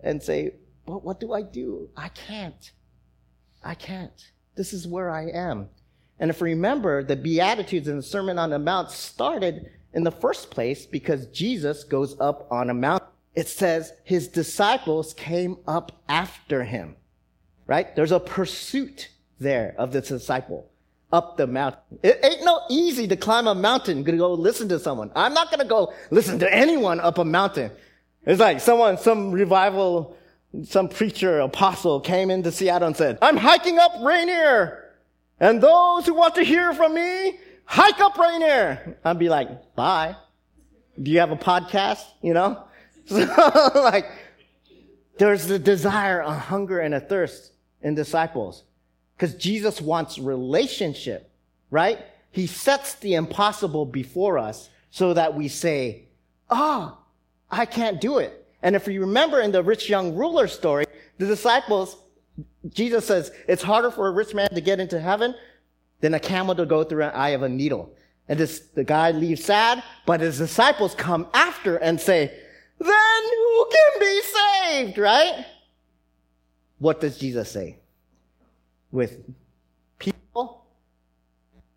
and 0.03 0.23
say, 0.23 0.57
"But 0.87 1.03
what 1.03 1.19
do 1.19 1.33
I 1.33 1.43
do? 1.43 1.89
I 1.97 2.09
can't. 2.11 2.73
I 3.63 3.75
can't. 3.75 4.33
This 4.55 4.73
is 4.75 4.87
where 4.87 5.11
I 5.11 5.31
am." 5.31 5.71
And 6.19 6.31
if 6.31 6.43
remember, 6.43 7.03
the 7.03 7.17
Beatitudes 7.17 7.89
and 7.89 7.99
the 7.99 8.03
Sermon 8.03 8.39
on 8.39 8.51
the 8.51 8.59
Mount 8.59 8.91
started 8.91 9.71
in 9.95 10.05
the 10.05 10.13
first 10.13 10.51
place 10.51 10.85
because 10.85 11.27
Jesus 11.29 11.85
goes 11.85 12.21
up 12.21 12.47
on 12.53 12.69
a 12.69 12.75
mountain. 12.75 13.09
It 13.35 13.49
says 13.49 13.93
his 14.05 14.29
disciples 14.29 15.15
came 15.15 15.59
up 15.67 15.93
after 16.09 16.65
him, 16.65 16.97
right? 17.67 17.95
There's 17.97 18.13
a 18.13 18.21
pursuit 18.21 19.09
there 19.41 19.75
of 19.77 19.93
the 19.93 20.01
disciple 20.01 20.71
up 21.13 21.37
the 21.37 21.47
mountain. 21.47 21.99
It 22.03 22.19
ain't 22.25 22.45
no 22.45 22.61
easy 22.69 23.07
to 23.09 23.17
climb 23.17 23.47
a 23.47 23.55
mountain 23.55 24.05
to 24.05 24.13
go 24.13 24.33
listen 24.35 24.69
to 24.71 24.79
someone. 24.81 25.13
I'm 25.15 25.33
not 25.33 25.49
going 25.49 25.61
to 25.61 25.67
go 25.67 25.93
listen 26.11 26.41
to 26.41 26.53
anyone 26.53 26.99
up 26.99 27.19
a 27.19 27.25
mountain. 27.25 27.71
It's 28.27 28.41
like 28.41 28.61
someone, 28.61 28.99
some 28.99 29.31
revival, 29.31 30.17
some 30.65 30.89
preacher, 30.89 31.39
apostle 31.41 32.01
came 32.01 32.31
into 32.31 32.51
Seattle 32.51 32.89
and 32.89 32.97
said, 32.97 33.19
I'm 33.23 33.37
hiking 33.37 33.79
up 33.79 33.93
Rainier. 34.03 34.93
And 35.39 35.63
those 35.63 36.07
who 36.07 36.15
want 36.15 36.35
to 36.37 36.43
hear 36.43 36.73
from 36.75 36.95
me, 36.95 37.39
hike 37.65 38.01
up 38.01 38.19
Rainier. 38.19 38.97
I'd 39.05 39.19
be 39.19 39.29
like, 39.29 39.75
bye. 39.77 40.17
Do 41.01 41.11
you 41.11 41.21
have 41.21 41.31
a 41.33 41.37
podcast? 41.37 42.05
You 42.23 42.35
know? 42.35 42.65
So 43.09 43.71
like, 43.75 44.11
there's 45.19 45.51
a 45.51 45.59
desire, 45.59 46.21
a 46.21 46.33
hunger 46.33 46.81
and 46.81 46.95
a 46.95 47.01
thirst 47.01 47.53
in 47.83 47.95
disciples. 47.95 48.65
Because 49.17 49.35
Jesus 49.35 49.81
wants 49.81 50.19
relationship, 50.19 51.31
right? 51.71 51.99
He 52.31 52.47
sets 52.47 52.95
the 52.95 53.15
impossible 53.15 53.87
before 53.87 54.39
us 54.39 54.71
so 54.91 55.15
that 55.15 55.35
we 55.35 55.49
say, 55.49 56.07
ah, 56.51 56.97
oh, 56.97 56.99
I 57.51 57.67
can't 57.67 58.01
do 58.01 58.19
it. 58.19 58.47
And 58.63 58.75
if 58.75 58.89
you 58.89 59.01
remember 59.03 59.41
in 59.41 59.53
the 59.53 59.63
rich 59.63 59.89
young 59.89 60.15
ruler 60.15 60.49
story, 60.49 60.87
the 61.19 61.27
disciples 61.27 61.97
Jesus 62.71 63.07
says 63.07 63.31
it's 63.47 63.63
harder 63.63 63.91
for 63.91 64.09
a 64.09 64.11
rich 64.11 64.35
man 64.35 64.49
to 64.51 64.61
get 64.61 64.81
into 64.81 64.99
heaven 64.99 65.35
than 66.01 66.15
a 66.15 66.21
camel 66.21 66.55
to 66.55 66.67
go 66.67 66.85
through 66.85 67.05
an 67.05 67.13
eye 67.15 67.31
of 67.31 67.43
a 67.43 67.49
needle. 67.49 67.95
And 68.29 68.39
this, 68.39 68.61
the 68.75 68.85
guy 68.85 69.11
leaves 69.11 69.45
sad, 69.45 69.83
but 70.07 70.21
his 70.21 70.39
disciples 70.39 70.95
come 70.95 71.29
after 71.35 71.77
and 71.77 72.01
say, 72.01 72.33
then 72.85 73.23
who 73.23 73.69
can 73.71 74.01
be 74.01 74.21
saved, 74.23 74.99
right? 74.99 75.47
What 76.79 77.01
does 77.01 77.19
Jesus 77.19 77.51
say? 77.51 77.79
With 78.91 79.19
people, 79.99 80.67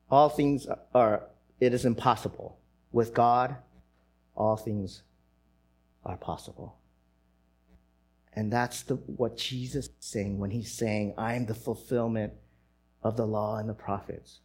all 0.10 0.30
things 0.30 0.68
are, 0.94 1.24
it 1.60 1.74
is 1.74 1.86
impossible. 1.86 2.60
With 2.92 3.14
God, 3.14 3.56
all 4.36 4.58
things 4.58 5.04
are 6.06 6.18
possible. 6.18 6.78
And 8.34 8.54
that's 8.54 8.84
the, 8.84 8.96
what 8.96 9.38
Jesus 9.38 9.86
is 9.88 9.92
saying 10.00 10.38
when 10.38 10.52
he's 10.52 10.72
saying, 10.72 11.16
I 11.18 11.34
am 11.34 11.48
the 11.48 11.56
fulfillment 11.56 12.34
of 13.02 13.18
the 13.18 13.26
law 13.26 13.58
and 13.58 13.68
the 13.68 13.74
prophets. 13.74 14.40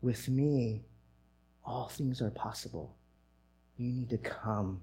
With 0.00 0.28
me, 0.28 0.84
all 1.64 1.88
things 1.88 2.22
are 2.22 2.30
possible. 2.30 2.96
You 3.76 3.92
need 3.92 4.10
to 4.10 4.18
come 4.18 4.80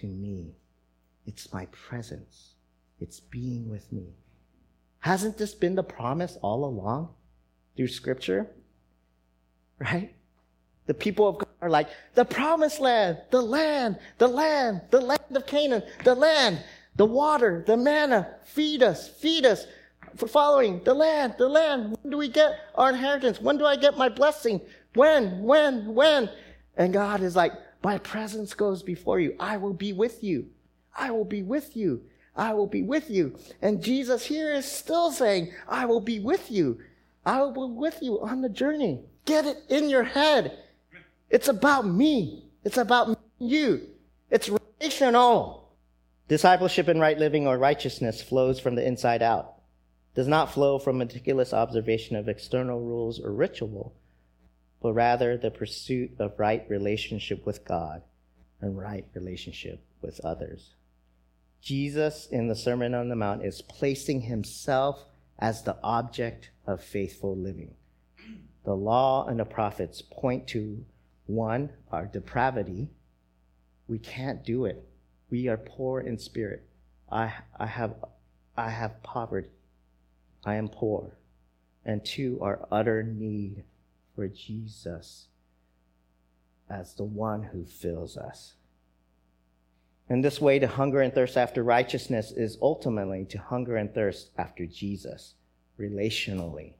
to 0.00 0.06
me. 0.06 0.56
It's 1.26 1.52
my 1.52 1.66
presence. 1.66 2.54
It's 3.00 3.20
being 3.20 3.68
with 3.68 3.92
me. 3.92 4.14
Hasn't 5.00 5.38
this 5.38 5.54
been 5.54 5.74
the 5.74 5.82
promise 5.82 6.38
all 6.42 6.64
along 6.64 7.10
through 7.76 7.88
scripture? 7.88 8.48
Right? 9.78 10.14
The 10.86 10.94
people 10.94 11.28
of 11.28 11.38
God 11.38 11.48
are 11.60 11.70
like, 11.70 11.88
the 12.14 12.24
promised 12.24 12.78
land, 12.78 13.18
the 13.32 13.42
land, 13.42 13.98
the 14.18 14.28
land, 14.28 14.82
the 14.92 15.00
land 15.00 15.36
of 15.36 15.44
Canaan, 15.44 15.82
the 16.04 16.14
land 16.14 16.62
the 16.96 17.06
water, 17.06 17.64
the 17.66 17.76
manna, 17.76 18.34
feed 18.44 18.82
us, 18.82 19.08
feed 19.08 19.46
us. 19.46 19.66
For 20.16 20.26
following 20.26 20.82
the 20.84 20.92
land, 20.92 21.36
the 21.38 21.48
land. 21.48 21.96
When 22.02 22.10
do 22.10 22.18
we 22.18 22.28
get 22.28 22.52
our 22.74 22.90
inheritance? 22.90 23.40
When 23.40 23.56
do 23.56 23.64
I 23.64 23.76
get 23.76 23.96
my 23.96 24.10
blessing? 24.10 24.60
When, 24.94 25.42
when, 25.42 25.94
when? 25.94 26.28
And 26.76 26.92
God 26.92 27.22
is 27.22 27.34
like, 27.34 27.52
my 27.82 27.98
presence 27.98 28.54
goes 28.54 28.82
before 28.82 29.20
you. 29.20 29.34
I 29.40 29.56
will 29.56 29.72
be 29.72 29.92
with 29.92 30.22
you. 30.22 30.46
I 30.96 31.10
will 31.10 31.24
be 31.24 31.42
with 31.42 31.76
you. 31.76 32.02
I 32.36 32.54
will 32.54 32.66
be 32.66 32.82
with 32.82 33.10
you. 33.10 33.36
And 33.60 33.82
Jesus 33.82 34.26
here 34.26 34.52
is 34.52 34.64
still 34.64 35.10
saying, 35.10 35.52
I 35.68 35.86
will 35.86 36.00
be 36.00 36.18
with 36.18 36.50
you. 36.50 36.80
I 37.26 37.40
will 37.40 37.52
be 37.52 37.74
with 37.74 37.98
you 38.00 38.20
on 38.20 38.40
the 38.40 38.48
journey. 38.48 39.00
Get 39.24 39.44
it 39.44 39.58
in 39.68 39.88
your 39.88 40.04
head. 40.04 40.58
It's 41.30 41.48
about 41.48 41.86
me. 41.86 42.46
It's 42.64 42.76
about 42.78 43.18
you. 43.38 43.88
It's 44.30 44.50
relational. 44.80 45.74
Discipleship 46.28 46.88
and 46.88 47.00
right 47.00 47.18
living 47.18 47.46
or 47.46 47.58
righteousness 47.58 48.22
flows 48.22 48.58
from 48.58 48.74
the 48.74 48.86
inside 48.86 49.22
out, 49.22 49.54
does 50.14 50.28
not 50.28 50.52
flow 50.52 50.78
from 50.78 50.98
meticulous 50.98 51.52
observation 51.52 52.16
of 52.16 52.28
external 52.28 52.80
rules 52.80 53.20
or 53.20 53.32
ritual, 53.32 53.94
but 54.82 54.92
rather 54.92 55.36
the 55.36 55.50
pursuit 55.50 56.10
of 56.18 56.38
right 56.38 56.66
relationship 56.68 57.46
with 57.46 57.64
God 57.64 58.02
and 58.60 58.76
right 58.76 59.06
relationship 59.14 59.80
with 60.02 60.20
others. 60.24 60.74
Jesus 61.60 62.26
in 62.26 62.48
the 62.48 62.56
Sermon 62.56 62.92
on 62.92 63.08
the 63.08 63.14
Mount 63.14 63.44
is 63.44 63.62
placing 63.62 64.22
himself 64.22 65.04
as 65.38 65.62
the 65.62 65.76
object 65.84 66.50
of 66.66 66.82
faithful 66.82 67.36
living. 67.36 67.74
The 68.64 68.74
law 68.74 69.26
and 69.26 69.38
the 69.38 69.44
prophets 69.44 70.02
point 70.02 70.48
to 70.48 70.84
one, 71.26 71.70
our 71.92 72.06
depravity. 72.06 72.90
We 73.86 73.98
can't 73.98 74.44
do 74.44 74.64
it. 74.64 74.84
We 75.30 75.48
are 75.48 75.56
poor 75.56 76.00
in 76.00 76.18
spirit. 76.18 76.64
I, 77.10 77.32
I, 77.58 77.66
have, 77.66 77.94
I 78.56 78.70
have 78.70 79.02
poverty. 79.02 79.50
I 80.44 80.56
am 80.56 80.68
poor. 80.68 81.12
And 81.84 82.04
two, 82.04 82.38
our 82.42 82.66
utter 82.70 83.02
need 83.02 83.64
for 84.14 84.28
Jesus 84.28 85.28
as 86.68 86.94
the 86.94 87.04
one 87.04 87.42
who 87.42 87.64
fills 87.64 88.16
us. 88.16 88.54
And 90.08 90.24
this 90.24 90.40
way, 90.40 90.58
to 90.58 90.66
hunger 90.66 91.00
and 91.00 91.12
thirst 91.14 91.36
after 91.36 91.62
righteousness 91.62 92.32
is 92.32 92.58
ultimately 92.60 93.24
to 93.26 93.38
hunger 93.38 93.76
and 93.76 93.92
thirst 93.92 94.30
after 94.36 94.66
Jesus, 94.66 95.34
relationally. 95.78 96.74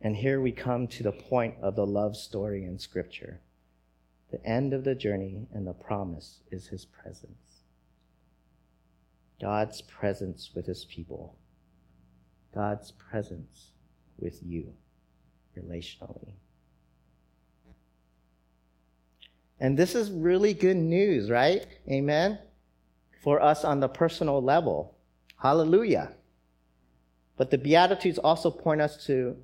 And 0.00 0.16
here 0.16 0.40
we 0.40 0.52
come 0.52 0.86
to 0.88 1.02
the 1.02 1.12
point 1.12 1.56
of 1.60 1.76
the 1.76 1.86
love 1.86 2.16
story 2.16 2.64
in 2.64 2.78
Scripture. 2.78 3.40
The 4.30 4.44
end 4.46 4.72
of 4.72 4.84
the 4.84 4.94
journey 4.94 5.46
and 5.52 5.66
the 5.66 5.74
promise 5.74 6.40
is 6.50 6.68
his 6.68 6.84
presence. 6.84 7.64
God's 9.40 9.82
presence 9.82 10.50
with 10.54 10.66
his 10.66 10.84
people. 10.84 11.36
God's 12.54 12.92
presence 12.92 13.72
with 14.18 14.42
you 14.42 14.74
relationally. 15.56 16.34
And 19.58 19.78
this 19.78 19.94
is 19.94 20.10
really 20.10 20.54
good 20.54 20.76
news, 20.76 21.30
right? 21.30 21.66
Amen? 21.88 22.38
For 23.22 23.42
us 23.42 23.64
on 23.64 23.80
the 23.80 23.88
personal 23.88 24.42
level. 24.42 24.96
Hallelujah. 25.36 26.12
But 27.36 27.50
the 27.50 27.58
Beatitudes 27.58 28.18
also 28.18 28.50
point 28.50 28.80
us 28.80 29.04
to 29.06 29.36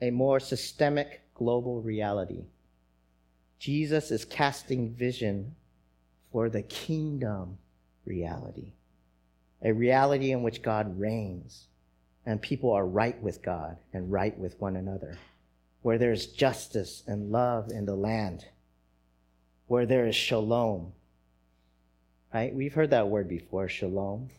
a 0.00 0.10
more 0.10 0.40
systemic 0.40 1.22
global 1.34 1.82
reality. 1.82 2.44
Jesus 3.58 4.10
is 4.10 4.24
casting 4.24 4.94
vision 4.94 5.54
for 6.30 6.48
the 6.48 6.62
kingdom 6.62 7.58
reality, 8.04 8.74
a 9.62 9.72
reality 9.72 10.32
in 10.32 10.42
which 10.42 10.62
God 10.62 10.98
reigns 10.98 11.68
and 12.26 12.42
people 12.42 12.72
are 12.72 12.86
right 12.86 13.20
with 13.22 13.42
God 13.42 13.78
and 13.92 14.10
right 14.10 14.36
with 14.36 14.60
one 14.60 14.76
another, 14.76 15.16
where 15.86 15.98
there's 15.98 16.26
justice 16.26 17.04
and 17.06 17.30
love 17.30 17.70
in 17.70 17.86
the 17.86 17.94
land, 17.94 18.44
where 19.68 19.86
there 19.86 20.04
is 20.04 20.16
shalom. 20.16 20.92
Right? 22.34 22.52
We've 22.52 22.74
heard 22.74 22.90
that 22.90 23.06
word 23.06 23.28
before, 23.28 23.68
shalom. 23.68 24.30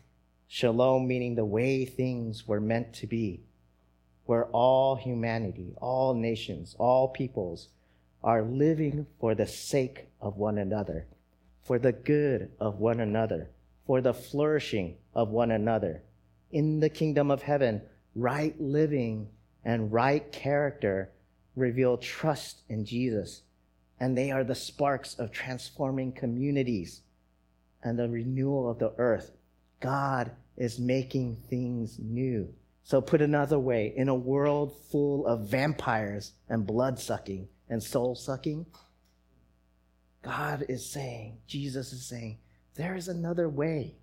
Shalom 0.46 1.08
meaning 1.08 1.36
the 1.36 1.46
way 1.46 1.86
things 1.86 2.46
were 2.46 2.60
meant 2.60 2.92
to 2.96 3.06
be, 3.06 3.40
where 4.26 4.44
all 4.48 4.96
humanity, 4.96 5.72
all 5.78 6.12
nations, 6.12 6.76
all 6.78 7.08
peoples 7.08 7.68
are 8.22 8.42
living 8.42 9.06
for 9.18 9.34
the 9.34 9.46
sake 9.46 10.08
of 10.20 10.36
one 10.36 10.58
another, 10.58 11.06
for 11.62 11.78
the 11.78 11.92
good 11.92 12.50
of 12.60 12.78
one 12.78 13.00
another, 13.00 13.48
for 13.86 14.02
the 14.02 14.12
flourishing 14.12 14.98
of 15.14 15.30
one 15.30 15.50
another. 15.50 16.02
In 16.50 16.80
the 16.80 16.90
kingdom 16.90 17.30
of 17.30 17.40
heaven, 17.40 17.80
right 18.14 18.54
living 18.60 19.28
and 19.64 19.90
right 19.90 20.30
character 20.30 21.10
reveal 21.58 21.98
trust 21.98 22.62
in 22.68 22.84
Jesus, 22.84 23.42
and 24.00 24.16
they 24.16 24.30
are 24.30 24.44
the 24.44 24.54
sparks 24.54 25.14
of 25.18 25.32
transforming 25.32 26.12
communities 26.12 27.02
and 27.82 27.98
the 27.98 28.08
renewal 28.08 28.70
of 28.70 28.78
the 28.78 28.92
earth. 28.98 29.32
God 29.80 30.30
is 30.56 30.78
making 30.78 31.36
things 31.48 31.98
new. 31.98 32.52
So, 32.82 33.00
put 33.00 33.20
another 33.20 33.58
way, 33.58 33.92
in 33.94 34.08
a 34.08 34.14
world 34.14 34.74
full 34.90 35.26
of 35.26 35.48
vampires 35.48 36.32
and 36.48 36.66
blood 36.66 36.98
sucking 36.98 37.48
and 37.68 37.82
soul 37.82 38.14
sucking, 38.14 38.64
God 40.22 40.64
is 40.68 40.88
saying, 40.88 41.38
Jesus 41.46 41.92
is 41.92 42.06
saying, 42.06 42.38
there 42.76 42.96
is 42.96 43.08
another 43.08 43.48
way. 43.48 43.96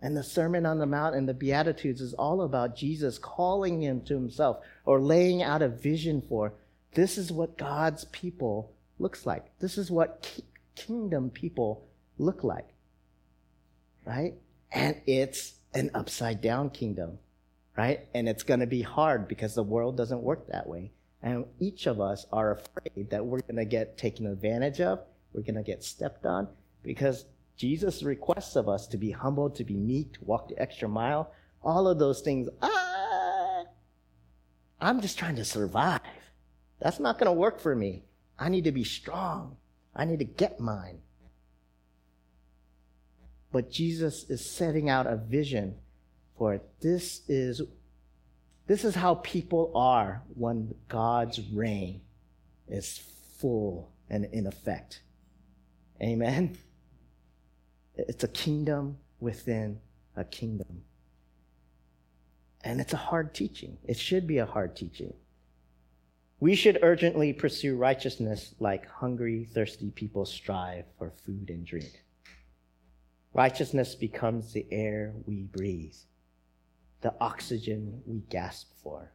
And 0.00 0.16
the 0.16 0.22
Sermon 0.22 0.64
on 0.64 0.78
the 0.78 0.86
Mount 0.86 1.16
and 1.16 1.28
the 1.28 1.34
Beatitudes 1.34 2.00
is 2.00 2.14
all 2.14 2.42
about 2.42 2.76
Jesus 2.76 3.18
calling 3.18 3.82
him 3.82 4.00
to 4.02 4.14
himself 4.14 4.58
or 4.84 5.00
laying 5.00 5.42
out 5.42 5.62
a 5.62 5.68
vision 5.68 6.22
for 6.22 6.52
this 6.94 7.18
is 7.18 7.32
what 7.32 7.58
God's 7.58 8.04
people 8.06 8.72
looks 8.98 9.26
like. 9.26 9.58
This 9.58 9.76
is 9.76 9.90
what 9.90 10.22
ki- 10.22 10.44
kingdom 10.74 11.30
people 11.30 11.86
look 12.16 12.44
like. 12.44 12.68
Right? 14.04 14.34
And 14.72 15.00
it's 15.06 15.54
an 15.74 15.90
upside 15.94 16.40
down 16.40 16.70
kingdom. 16.70 17.18
Right? 17.76 18.06
And 18.14 18.28
it's 18.28 18.42
going 18.42 18.60
to 18.60 18.66
be 18.66 18.82
hard 18.82 19.28
because 19.28 19.54
the 19.54 19.62
world 19.62 19.96
doesn't 19.96 20.22
work 20.22 20.48
that 20.48 20.68
way. 20.68 20.92
And 21.22 21.46
each 21.58 21.86
of 21.86 22.00
us 22.00 22.26
are 22.32 22.52
afraid 22.52 23.10
that 23.10 23.26
we're 23.26 23.40
going 23.40 23.56
to 23.56 23.64
get 23.64 23.98
taken 23.98 24.26
advantage 24.26 24.80
of. 24.80 25.00
We're 25.32 25.42
going 25.42 25.56
to 25.56 25.62
get 25.62 25.84
stepped 25.84 26.24
on 26.24 26.48
because 26.82 27.24
Jesus 27.58 28.04
requests 28.04 28.54
of 28.54 28.68
us 28.68 28.86
to 28.86 28.96
be 28.96 29.10
humble, 29.10 29.50
to 29.50 29.64
be 29.64 29.74
meek, 29.74 30.12
to 30.14 30.24
walk 30.24 30.48
the 30.48 30.62
extra 30.62 30.88
mile. 30.88 31.32
All 31.60 31.88
of 31.88 31.98
those 31.98 32.20
things. 32.20 32.48
Ah, 32.62 33.64
I'm 34.80 35.00
just 35.00 35.18
trying 35.18 35.34
to 35.36 35.44
survive. 35.44 36.00
That's 36.80 37.00
not 37.00 37.18
going 37.18 37.26
to 37.26 37.32
work 37.32 37.58
for 37.58 37.74
me. 37.74 38.04
I 38.38 38.48
need 38.48 38.62
to 38.64 38.72
be 38.72 38.84
strong. 38.84 39.56
I 39.94 40.04
need 40.04 40.20
to 40.20 40.24
get 40.24 40.60
mine. 40.60 41.00
But 43.50 43.72
Jesus 43.72 44.30
is 44.30 44.48
setting 44.48 44.88
out 44.88 45.08
a 45.08 45.16
vision 45.16 45.74
for 46.38 46.54
it. 46.54 46.62
This 46.80 47.22
is, 47.26 47.60
this 48.68 48.84
is 48.84 48.94
how 48.94 49.16
people 49.16 49.72
are 49.74 50.22
when 50.36 50.76
God's 50.88 51.40
reign 51.40 52.02
is 52.68 53.00
full 53.38 53.90
and 54.08 54.26
in 54.26 54.46
effect. 54.46 55.00
Amen. 56.00 56.56
It's 57.98 58.24
a 58.24 58.28
kingdom 58.28 58.98
within 59.20 59.80
a 60.16 60.24
kingdom. 60.24 60.82
And 62.62 62.80
it's 62.80 62.92
a 62.92 62.98
hard 62.98 63.34
teaching. 63.34 63.78
It 63.84 63.98
should 63.98 64.26
be 64.26 64.38
a 64.38 64.46
hard 64.46 64.76
teaching. 64.76 65.14
We 66.40 66.54
should 66.54 66.78
urgently 66.82 67.32
pursue 67.32 67.76
righteousness 67.76 68.54
like 68.60 68.88
hungry, 68.88 69.48
thirsty 69.52 69.90
people 69.90 70.24
strive 70.24 70.84
for 70.96 71.10
food 71.24 71.50
and 71.50 71.66
drink. 71.66 72.04
Righteousness 73.34 73.96
becomes 73.96 74.52
the 74.52 74.66
air 74.70 75.14
we 75.26 75.42
breathe, 75.42 75.96
the 77.00 77.14
oxygen 77.20 78.02
we 78.06 78.20
gasp 78.30 78.68
for. 78.82 79.12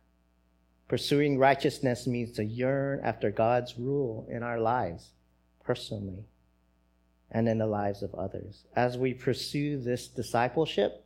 Pursuing 0.89 1.37
righteousness 1.37 2.05
means 2.05 2.33
to 2.33 2.43
yearn 2.43 2.99
after 3.03 3.31
God's 3.31 3.79
rule 3.79 4.27
in 4.29 4.43
our 4.43 4.59
lives, 4.59 5.13
personally, 5.63 6.25
and 7.33 7.49
in 7.49 7.57
the 7.57 7.65
lives 7.65 8.03
of 8.03 8.13
others. 8.13 8.63
As 8.75 8.97
we 8.97 9.13
pursue 9.13 9.79
this 9.79 10.07
discipleship, 10.07 11.03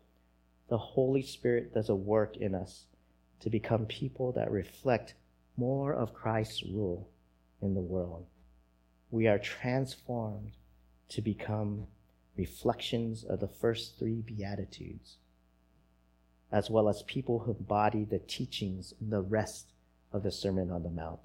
the 0.70 0.78
Holy 0.78 1.22
Spirit 1.22 1.74
does 1.74 1.88
a 1.88 1.96
work 1.96 2.36
in 2.36 2.54
us 2.54 2.86
to 3.40 3.50
become 3.50 3.86
people 3.86 4.34
that 4.34 4.52
reflect 4.52 5.14
more 5.56 5.94
of 5.94 6.14
Christ's 6.14 6.64
rule 6.64 7.10
in 7.62 7.74
the 7.74 7.82
world. 7.82 8.26
We 9.10 9.28
are 9.28 9.40
transformed 9.40 10.52
to 11.10 11.22
become 11.22 11.88
reflections 12.36 13.24
of 13.24 13.40
the 13.40 13.48
first 13.48 13.98
three 13.98 14.22
Beatitudes, 14.22 15.16
as 16.52 16.70
well 16.70 16.90
as 16.90 17.04
people 17.04 17.40
who 17.40 17.56
embody 17.58 18.04
the 18.04 18.20
teachings 18.20 18.94
in 19.00 19.10
the 19.10 19.22
rest 19.22 19.72
of 20.12 20.24
the 20.24 20.32
Sermon 20.32 20.72
on 20.72 20.84
the 20.84 20.90
Mount. 20.90 21.22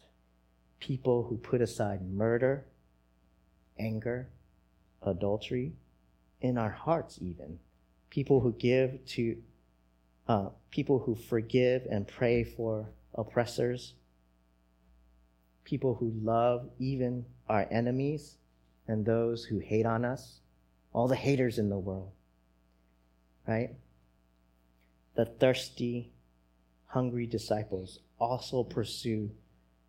People 0.79 1.25
who 1.25 1.37
put 1.37 1.61
aside 1.61 2.01
murder, 2.03 2.65
anger, 3.79 4.29
adultery 5.05 5.73
in 6.41 6.59
our 6.59 6.71
hearts, 6.71 7.19
even. 7.21 7.59
People 8.11 8.41
who 8.41 8.53
give 8.53 9.05
to, 9.07 9.37
uh, 10.29 10.49
people 10.71 10.99
who 10.99 11.15
forgive 11.15 11.87
and 11.87 12.07
pray 12.07 12.45
for 12.45 12.89
oppressors. 13.15 13.95
People 15.65 15.95
who 15.95 16.13
love 16.23 16.69
even 16.79 17.25
our 17.49 17.67
enemies 17.71 18.37
and 18.89 19.05
those 19.05 19.45
who 19.45 19.59
hate 19.59 19.87
on 19.87 20.05
us. 20.05 20.41
All 20.93 21.09
the 21.09 21.17
haters 21.17 21.59
in 21.59 21.71
the 21.71 21.79
world. 21.79 22.11
Right? 23.47 23.71
The 25.15 25.25
thirsty, 25.25 26.13
hungry 26.87 27.27
disciples 27.27 28.01
also 28.19 28.63
pursue, 28.63 29.31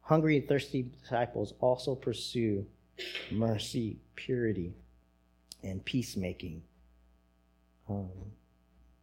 hungry 0.01 0.37
and 0.37 0.47
thirsty 0.47 0.83
disciples 1.01 1.53
also 1.59 1.95
pursue 1.95 2.65
mercy, 3.31 3.97
purity, 4.15 4.73
and 5.63 5.83
peacemaking 5.83 6.61
um, 7.89 8.09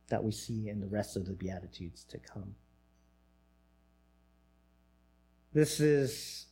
that 0.09 0.23
we 0.23 0.33
see 0.33 0.68
in 0.68 0.81
the 0.81 0.87
rest 0.87 1.16
of 1.16 1.27
the 1.27 1.33
Beatitudes 1.33 2.05
to 2.05 2.18
come. 2.18 2.55
This 5.53 5.81
is 5.81 6.46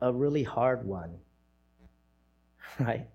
a 0.00 0.12
really 0.12 0.42
hard 0.42 0.84
one, 0.84 1.18
right? 2.80 3.08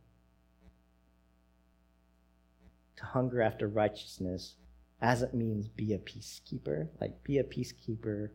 To 2.97 3.05
hunger 3.05 3.41
after 3.41 3.67
righteousness, 3.67 4.55
as 5.01 5.21
it 5.21 5.33
means 5.33 5.67
be 5.67 5.93
a 5.93 5.99
peacekeeper, 5.99 6.87
like 6.99 7.23
be 7.23 7.39
a 7.39 7.43
peacekeeper, 7.43 8.29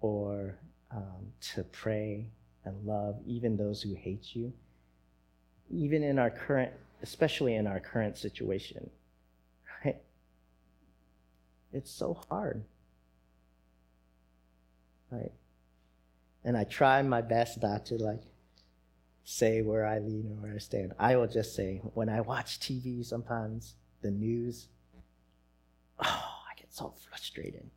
or 0.00 0.58
um, 0.90 1.32
to 1.40 1.64
pray 1.64 2.30
and 2.64 2.86
love 2.86 3.16
even 3.26 3.56
those 3.56 3.82
who 3.82 3.94
hate 3.94 4.34
you 4.34 4.52
even 5.70 6.02
in 6.02 6.18
our 6.18 6.30
current, 6.30 6.72
especially 7.02 7.54
in 7.54 7.66
our 7.66 7.80
current 7.80 8.16
situation, 8.18 8.90
right? 9.84 9.96
It's 11.72 11.90
so 11.90 12.14
hard, 12.28 12.64
right? 15.10 15.32
And 16.44 16.56
I 16.56 16.64
try 16.64 17.02
my 17.02 17.22
best 17.22 17.62
not 17.62 17.86
to 17.86 17.96
like 17.96 18.22
say 19.24 19.60
where 19.60 19.84
I 19.84 19.98
lean 19.98 20.30
or 20.30 20.42
where 20.42 20.54
I 20.54 20.58
stand. 20.58 20.92
I 20.98 21.16
will 21.16 21.26
just 21.26 21.54
say 21.54 21.80
when 21.94 22.08
I 22.08 22.20
watch 22.20 22.60
TV 22.60 23.04
sometimes, 23.04 23.74
the 24.02 24.10
news, 24.12 24.68
oh, 25.98 26.04
I 26.50 26.54
get 26.56 26.72
so 26.72 26.94
frustrated. 27.08 27.68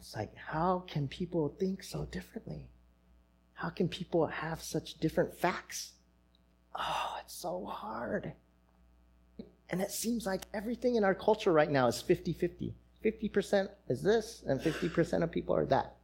It's 0.00 0.16
like, 0.16 0.34
how 0.34 0.82
can 0.88 1.06
people 1.06 1.54
think 1.60 1.84
so 1.84 2.06
differently? 2.06 2.68
How 3.54 3.68
can 3.68 3.88
people 3.88 4.26
have 4.26 4.60
such 4.60 4.94
different 4.94 5.38
facts? 5.38 5.92
Oh, 6.74 7.16
it's 7.20 7.34
so 7.34 7.64
hard. 7.64 8.32
And 9.70 9.80
it 9.80 9.90
seems 9.90 10.26
like 10.26 10.42
everything 10.52 10.96
in 10.96 11.04
our 11.04 11.14
culture 11.14 11.52
right 11.52 11.70
now 11.70 11.86
is 11.86 12.00
50 12.00 12.32
50. 12.32 12.74
50% 13.04 13.68
is 13.88 14.02
this, 14.02 14.42
and 14.46 14.60
50% 14.60 15.22
of 15.22 15.30
people 15.30 15.56
are 15.56 15.66
that. 15.66 15.96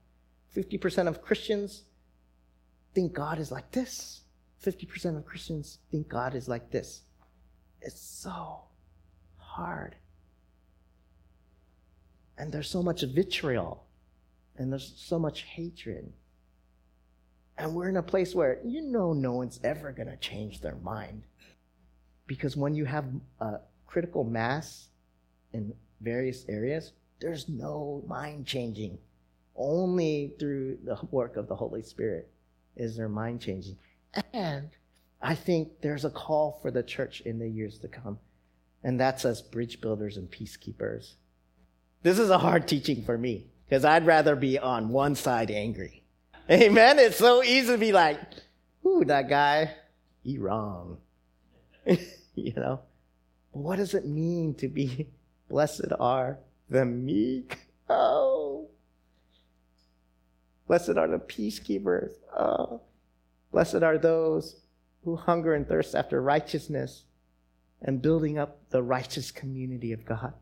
50% 0.56 1.06
of 1.06 1.22
Christians 1.22 1.84
think 2.94 3.12
God 3.12 3.38
is 3.38 3.52
like 3.52 3.70
this. 3.70 4.22
50% 4.64 5.16
of 5.16 5.24
Christians 5.24 5.78
think 5.90 6.08
God 6.08 6.34
is 6.34 6.48
like 6.48 6.70
this. 6.70 7.02
It's 7.80 8.00
so 8.00 8.62
hard. 9.36 9.94
And 12.36 12.52
there's 12.52 12.70
so 12.70 12.82
much 12.82 13.02
vitriol, 13.02 13.84
and 14.56 14.72
there's 14.72 14.92
so 14.96 15.18
much 15.18 15.42
hatred. 15.42 16.12
And 17.58 17.74
we're 17.74 17.88
in 17.88 17.96
a 17.96 18.02
place 18.02 18.36
where 18.36 18.60
you 18.64 18.82
know 18.82 19.12
no 19.12 19.32
one's 19.32 19.58
ever 19.64 19.90
going 19.90 20.08
to 20.08 20.16
change 20.16 20.60
their 20.60 20.76
mind. 20.76 21.24
Because 22.26 22.56
when 22.56 22.74
you 22.74 22.84
have 22.84 23.06
a 23.40 23.58
critical 23.86 24.22
mass 24.22 24.88
in 25.52 25.74
various 26.00 26.44
areas, 26.48 26.92
there's 27.20 27.48
no 27.48 28.04
mind 28.06 28.46
changing. 28.46 28.98
Only 29.56 30.34
through 30.38 30.78
the 30.84 30.96
work 31.10 31.36
of 31.36 31.48
the 31.48 31.56
Holy 31.56 31.82
Spirit 31.82 32.30
is 32.76 32.96
there 32.96 33.08
mind 33.08 33.40
changing. 33.40 33.76
And 34.32 34.70
I 35.20 35.34
think 35.34 35.80
there's 35.80 36.04
a 36.04 36.10
call 36.10 36.60
for 36.62 36.70
the 36.70 36.84
church 36.84 37.22
in 37.22 37.40
the 37.40 37.48
years 37.48 37.78
to 37.78 37.88
come. 37.88 38.20
And 38.84 39.00
that's 39.00 39.24
us 39.24 39.42
bridge 39.42 39.80
builders 39.80 40.16
and 40.16 40.30
peacekeepers. 40.30 41.14
This 42.04 42.20
is 42.20 42.30
a 42.30 42.38
hard 42.38 42.68
teaching 42.68 43.02
for 43.02 43.18
me 43.18 43.46
because 43.68 43.84
I'd 43.84 44.06
rather 44.06 44.36
be 44.36 44.60
on 44.60 44.90
one 44.90 45.16
side 45.16 45.50
angry 45.50 46.04
Amen. 46.50 46.98
It's 46.98 47.18
so 47.18 47.42
easy 47.42 47.72
to 47.72 47.78
be 47.78 47.92
like, 47.92 48.20
ooh, 48.86 49.04
that 49.04 49.28
guy, 49.28 49.74
he 50.22 50.38
wrong. 50.38 50.98
you 51.86 52.54
know? 52.56 52.80
What 53.50 53.76
does 53.76 53.94
it 53.94 54.06
mean 54.06 54.54
to 54.54 54.68
be 54.68 55.08
blessed 55.48 55.92
are 55.98 56.38
the 56.70 56.84
meek? 56.84 57.58
Oh. 57.88 58.68
Blessed 60.66 60.96
are 60.96 61.08
the 61.08 61.18
peacekeepers. 61.18 62.12
Oh. 62.36 62.82
Blessed 63.52 63.82
are 63.82 63.98
those 63.98 64.60
who 65.04 65.16
hunger 65.16 65.54
and 65.54 65.66
thirst 65.66 65.94
after 65.94 66.20
righteousness 66.20 67.04
and 67.80 68.02
building 68.02 68.38
up 68.38 68.58
the 68.70 68.82
righteous 68.82 69.30
community 69.30 69.92
of 69.92 70.04
God. 70.04 70.34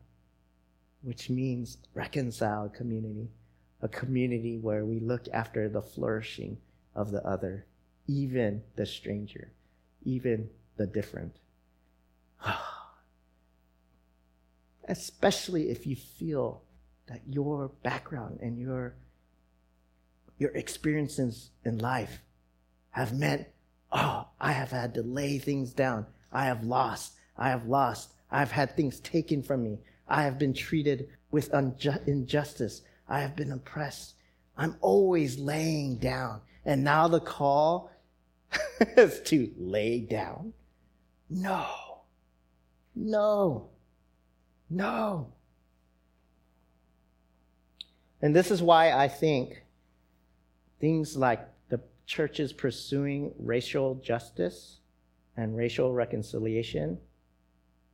which 1.01 1.29
means 1.29 1.77
reconciled 1.93 2.73
community, 2.73 3.29
a 3.81 3.87
community 3.87 4.57
where 4.57 4.85
we 4.85 4.99
look 4.99 5.27
after 5.31 5.69
the 5.69 5.81
flourishing 5.81 6.57
of 6.95 7.11
the 7.11 7.25
other, 7.25 7.65
even 8.07 8.63
the 8.75 8.85
stranger, 8.85 9.51
even 10.03 10.49
the 10.77 10.87
different. 10.87 11.37
Especially 14.87 15.69
if 15.69 15.85
you 15.85 15.95
feel 15.95 16.63
that 17.07 17.21
your 17.27 17.69
background 17.83 18.39
and 18.41 18.57
your, 18.57 18.95
your 20.37 20.51
experiences 20.51 21.51
in 21.63 21.77
life 21.77 22.21
have 22.91 23.13
meant, 23.13 23.47
oh, 23.91 24.27
I 24.39 24.53
have 24.53 24.71
had 24.71 24.93
to 24.95 25.03
lay 25.03 25.37
things 25.37 25.73
down. 25.73 26.05
I 26.31 26.45
have 26.45 26.63
lost. 26.63 27.13
I 27.37 27.49
have 27.49 27.67
lost. 27.67 28.09
I've 28.31 28.51
had 28.51 28.75
things 28.75 28.99
taken 28.99 29.43
from 29.43 29.63
me. 29.63 29.79
I 30.07 30.23
have 30.23 30.39
been 30.39 30.53
treated 30.53 31.09
with 31.31 31.51
unju- 31.51 32.07
injustice. 32.07 32.81
I 33.07 33.21
have 33.21 33.35
been 33.35 33.51
oppressed. 33.51 34.15
I'm 34.57 34.75
always 34.81 35.37
laying 35.37 35.97
down. 35.97 36.41
And 36.65 36.83
now 36.83 37.07
the 37.07 37.19
call 37.19 37.91
is 38.79 39.21
to 39.25 39.51
lay 39.57 39.99
down. 39.99 40.53
No. 41.29 41.65
No. 42.95 43.69
No. 44.69 45.33
And 48.21 48.35
this 48.35 48.51
is 48.51 48.61
why 48.61 48.91
I 48.91 49.07
think 49.07 49.63
things 50.81 51.15
like 51.15 51.47
the 51.69 51.79
churches 52.05 52.51
pursuing 52.51 53.33
racial 53.37 53.95
justice 53.95 54.79
and 55.37 55.55
racial 55.55 55.93
reconciliation 55.93 56.97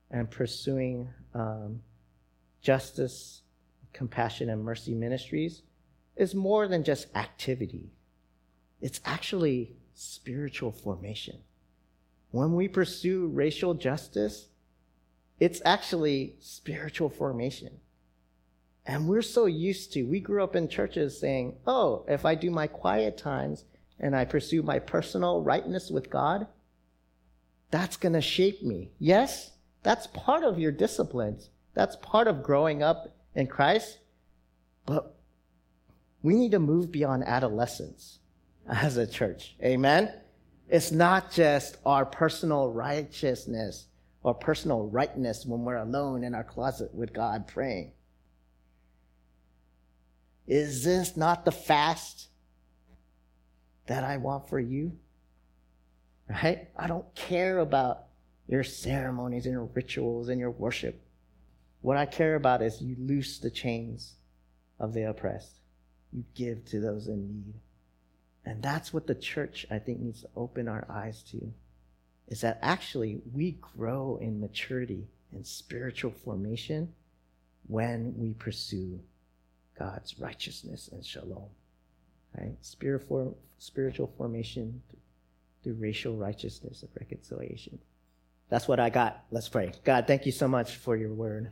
and 0.10 0.30
pursuing 0.32 1.10
um, 1.34 1.82
justice, 2.62 3.43
compassion, 3.94 4.50
and 4.50 4.64
mercy 4.64 4.94
ministries 4.94 5.62
is 6.16 6.36
more 6.36 6.68
than 6.68 6.84
just 6.84 7.16
activity. 7.16 7.92
It's 8.82 9.00
actually 9.06 9.76
spiritual 9.94 10.72
formation. 10.72 11.38
When 12.32 12.56
we 12.56 12.68
pursue 12.68 13.28
racial 13.28 13.74
justice, 13.74 14.48
it's 15.40 15.62
actually 15.66 16.36
spiritual 16.40 17.10
formation. 17.10 17.80
And 18.86 19.08
we're 19.08 19.22
so 19.22 19.46
used 19.46 19.94
to, 19.94 20.04
we 20.04 20.20
grew 20.20 20.44
up 20.44 20.56
in 20.56 20.68
churches 20.68 21.20
saying, 21.20 21.56
oh, 21.66 22.06
if 22.08 22.26
I 22.26 22.36
do 22.36 22.52
my 22.52 22.68
quiet 22.68 23.18
times 23.18 23.66
and 24.00 24.16
I 24.16 24.26
pursue 24.26 24.62
my 24.62 24.80
personal 24.80 25.42
rightness 25.42 25.90
with 25.90 26.10
God, 26.10 26.48
that's 27.72 27.98
going 27.98 28.14
to 28.14 28.22
shape 28.22 28.62
me. 28.62 28.92
Yes, 29.00 29.52
that's 29.84 30.08
part 30.08 30.44
of 30.44 30.60
your 30.60 30.72
disciplines. 30.72 31.50
That's 31.74 31.96
part 31.98 32.28
of 32.28 32.44
growing 32.44 32.84
up 32.84 33.16
in 33.36 33.48
Christ. 33.48 34.00
But 34.86 35.16
we 36.22 36.36
need 36.36 36.52
to 36.52 36.60
move 36.60 36.92
beyond 36.92 37.24
adolescence 37.26 38.20
as 38.68 38.98
a 38.98 39.08
church. 39.08 39.56
Amen? 39.64 40.14
It's 40.70 40.92
not 40.92 41.32
just 41.32 41.78
our 41.86 42.06
personal 42.06 42.72
righteousness 42.72 43.88
or 44.24 44.34
personal 44.34 44.88
rightness 44.88 45.46
when 45.46 45.64
we're 45.64 45.78
alone 45.78 46.24
in 46.24 46.34
our 46.34 46.44
closet 46.44 46.94
with 46.94 47.14
God 47.14 47.48
praying. 47.48 47.92
Is 50.48 50.84
this 50.84 51.16
not 51.16 51.46
the 51.46 51.52
fast 51.52 52.30
that 53.88 54.04
I 54.04 54.18
want 54.18 54.50
for 54.50 54.60
you? 54.60 54.98
Right? 56.30 56.70
I 56.78 56.88
don't 56.88 57.14
care 57.16 57.60
about 57.60 58.06
your 58.48 58.64
ceremonies 58.64 59.46
and 59.46 59.54
your 59.54 59.70
rituals 59.74 60.30
and 60.30 60.40
your 60.40 60.52
worship. 60.52 61.03
What 61.84 61.98
I 61.98 62.06
care 62.06 62.36
about 62.36 62.62
is 62.62 62.82
you 62.82 62.96
loose 62.98 63.40
the 63.40 63.52
chains 63.52 64.14
of 64.80 64.94
the 64.94 65.04
oppressed. 65.04 65.60
You 66.14 66.24
give 66.34 66.64
to 66.68 66.80
those 66.80 67.10
in 67.10 67.28
need. 67.28 67.56
And 68.46 68.64
that's 68.64 68.94
what 68.94 69.06
the 69.06 69.16
church, 69.16 69.68
I 69.70 69.80
think, 69.80 70.00
needs 70.00 70.22
to 70.22 70.30
open 70.36 70.70
our 70.70 70.86
eyes 70.90 71.22
to 71.32 71.54
is 72.30 72.40
that 72.40 72.58
actually 72.62 73.22
we 73.34 73.58
grow 73.76 74.18
in 74.22 74.40
maturity 74.40 75.06
and 75.34 75.46
spiritual 75.46 76.12
formation 76.12 76.94
when 77.68 78.14
we 78.18 78.32
pursue 78.32 78.98
God's 79.78 80.18
righteousness 80.18 80.90
and 80.94 81.06
shalom. 81.06 81.50
Right? 82.38 82.56
Spiritual, 82.62 83.38
spiritual 83.58 84.14
formation 84.18 84.82
through 85.64 85.74
racial 85.74 86.16
righteousness 86.16 86.82
of 86.82 86.90
reconciliation. 86.98 87.78
That's 88.48 88.70
what 88.70 88.80
I 88.80 88.90
got. 88.90 89.26
Let's 89.32 89.50
pray. 89.50 89.74
God, 89.84 90.08
thank 90.08 90.26
you 90.26 90.32
so 90.32 90.48
much 90.48 90.78
for 90.78 90.96
your 90.96 91.14
word. 91.14 91.52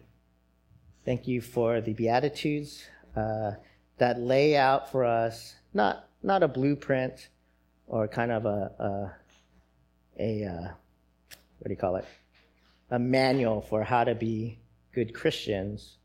Thank 1.04 1.28
you 1.28 1.42
for 1.42 1.82
the 1.82 1.94
Beatitudes 1.94 2.84
uh, 3.16 3.54
that 3.98 4.20
lay 4.20 4.56
out 4.56 4.92
for 4.92 5.04
us 5.04 5.56
not, 5.74 6.08
not 6.22 6.44
a 6.44 6.48
blueprint 6.48 7.30
or 7.88 8.08
kind 8.08 8.32
of 8.32 8.46
a, 8.46 9.12
a, 10.20 10.44
a 10.44 10.46
uh, 10.46 10.68
what 11.58 11.68
do 11.68 11.72
you 11.72 11.76
call 11.76 11.96
it? 11.96 12.06
A 12.92 13.00
manual 13.00 13.62
for 13.62 13.84
how 13.84 14.04
to 14.04 14.14
be 14.14 14.60
good 14.94 15.16
Christians, 15.16 15.98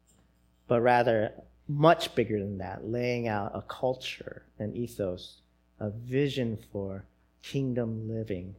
but 0.67 0.81
rather 0.81 1.33
much 1.69 2.15
bigger 2.15 2.39
than 2.39 2.59
that, 2.59 2.87
laying 2.87 3.29
out 3.29 3.53
a 3.55 3.63
culture, 3.63 4.45
an 4.59 4.75
ethos, 4.75 5.41
a 5.79 5.91
vision 5.91 6.59
for 6.73 7.05
kingdom 7.43 8.09
living 8.09 8.55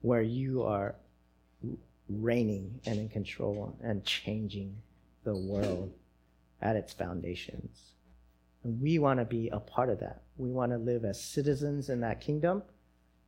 where 0.00 0.22
you 0.22 0.64
are 0.64 0.96
reigning 2.08 2.80
and 2.84 2.98
in 2.98 3.08
control 3.08 3.76
and 3.82 4.04
changing 4.04 4.74
the 5.24 5.36
world 5.36 5.92
at 6.60 6.76
its 6.76 6.92
foundations. 6.92 7.92
And 8.64 8.80
we 8.80 8.98
want 8.98 9.20
to 9.20 9.24
be 9.24 9.48
a 9.48 9.60
part 9.60 9.88
of 9.88 10.00
that. 10.00 10.22
We 10.36 10.50
want 10.50 10.72
to 10.72 10.78
live 10.78 11.04
as 11.04 11.22
citizens 11.22 11.88
in 11.88 12.00
that 12.00 12.20
kingdom. 12.20 12.62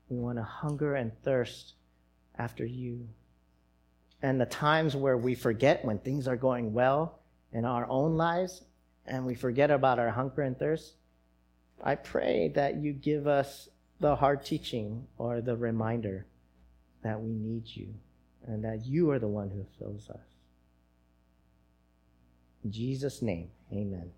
We 0.09 0.19
want 0.19 0.39
to 0.39 0.43
hunger 0.43 0.95
and 0.95 1.13
thirst 1.23 1.75
after 2.37 2.65
you. 2.65 3.09
And 4.23 4.41
the 4.41 4.47
times 4.47 4.97
where 4.97 5.17
we 5.17 5.35
forget 5.35 5.85
when 5.85 5.99
things 5.99 6.29
are 6.29 6.37
going 6.37 6.73
well 6.73 7.21
in 7.53 7.65
our 7.65 7.87
own 7.89 8.17
lives 8.17 8.65
and 9.07 9.25
we 9.25 9.35
forget 9.35 9.71
about 9.71 9.99
our 9.99 10.11
hunger 10.11 10.43
and 10.43 10.59
thirst, 10.59 10.95
I 11.83 11.95
pray 11.95 12.53
that 12.55 12.77
you 12.77 12.93
give 12.93 13.27
us 13.27 13.69
the 14.01 14.17
hard 14.17 14.45
teaching 14.45 15.07
or 15.17 15.41
the 15.41 15.57
reminder 15.57 16.27
that 17.03 17.21
we 17.21 17.33
need 17.33 17.65
you 17.67 17.95
and 18.47 18.65
that 18.65 18.85
you 18.85 19.11
are 19.11 19.19
the 19.19 19.29
one 19.29 19.51
who 19.51 19.65
fills 19.79 20.09
us. 20.11 20.30
Jesus' 22.69 23.23
name, 23.23 23.49
amen. 23.73 24.11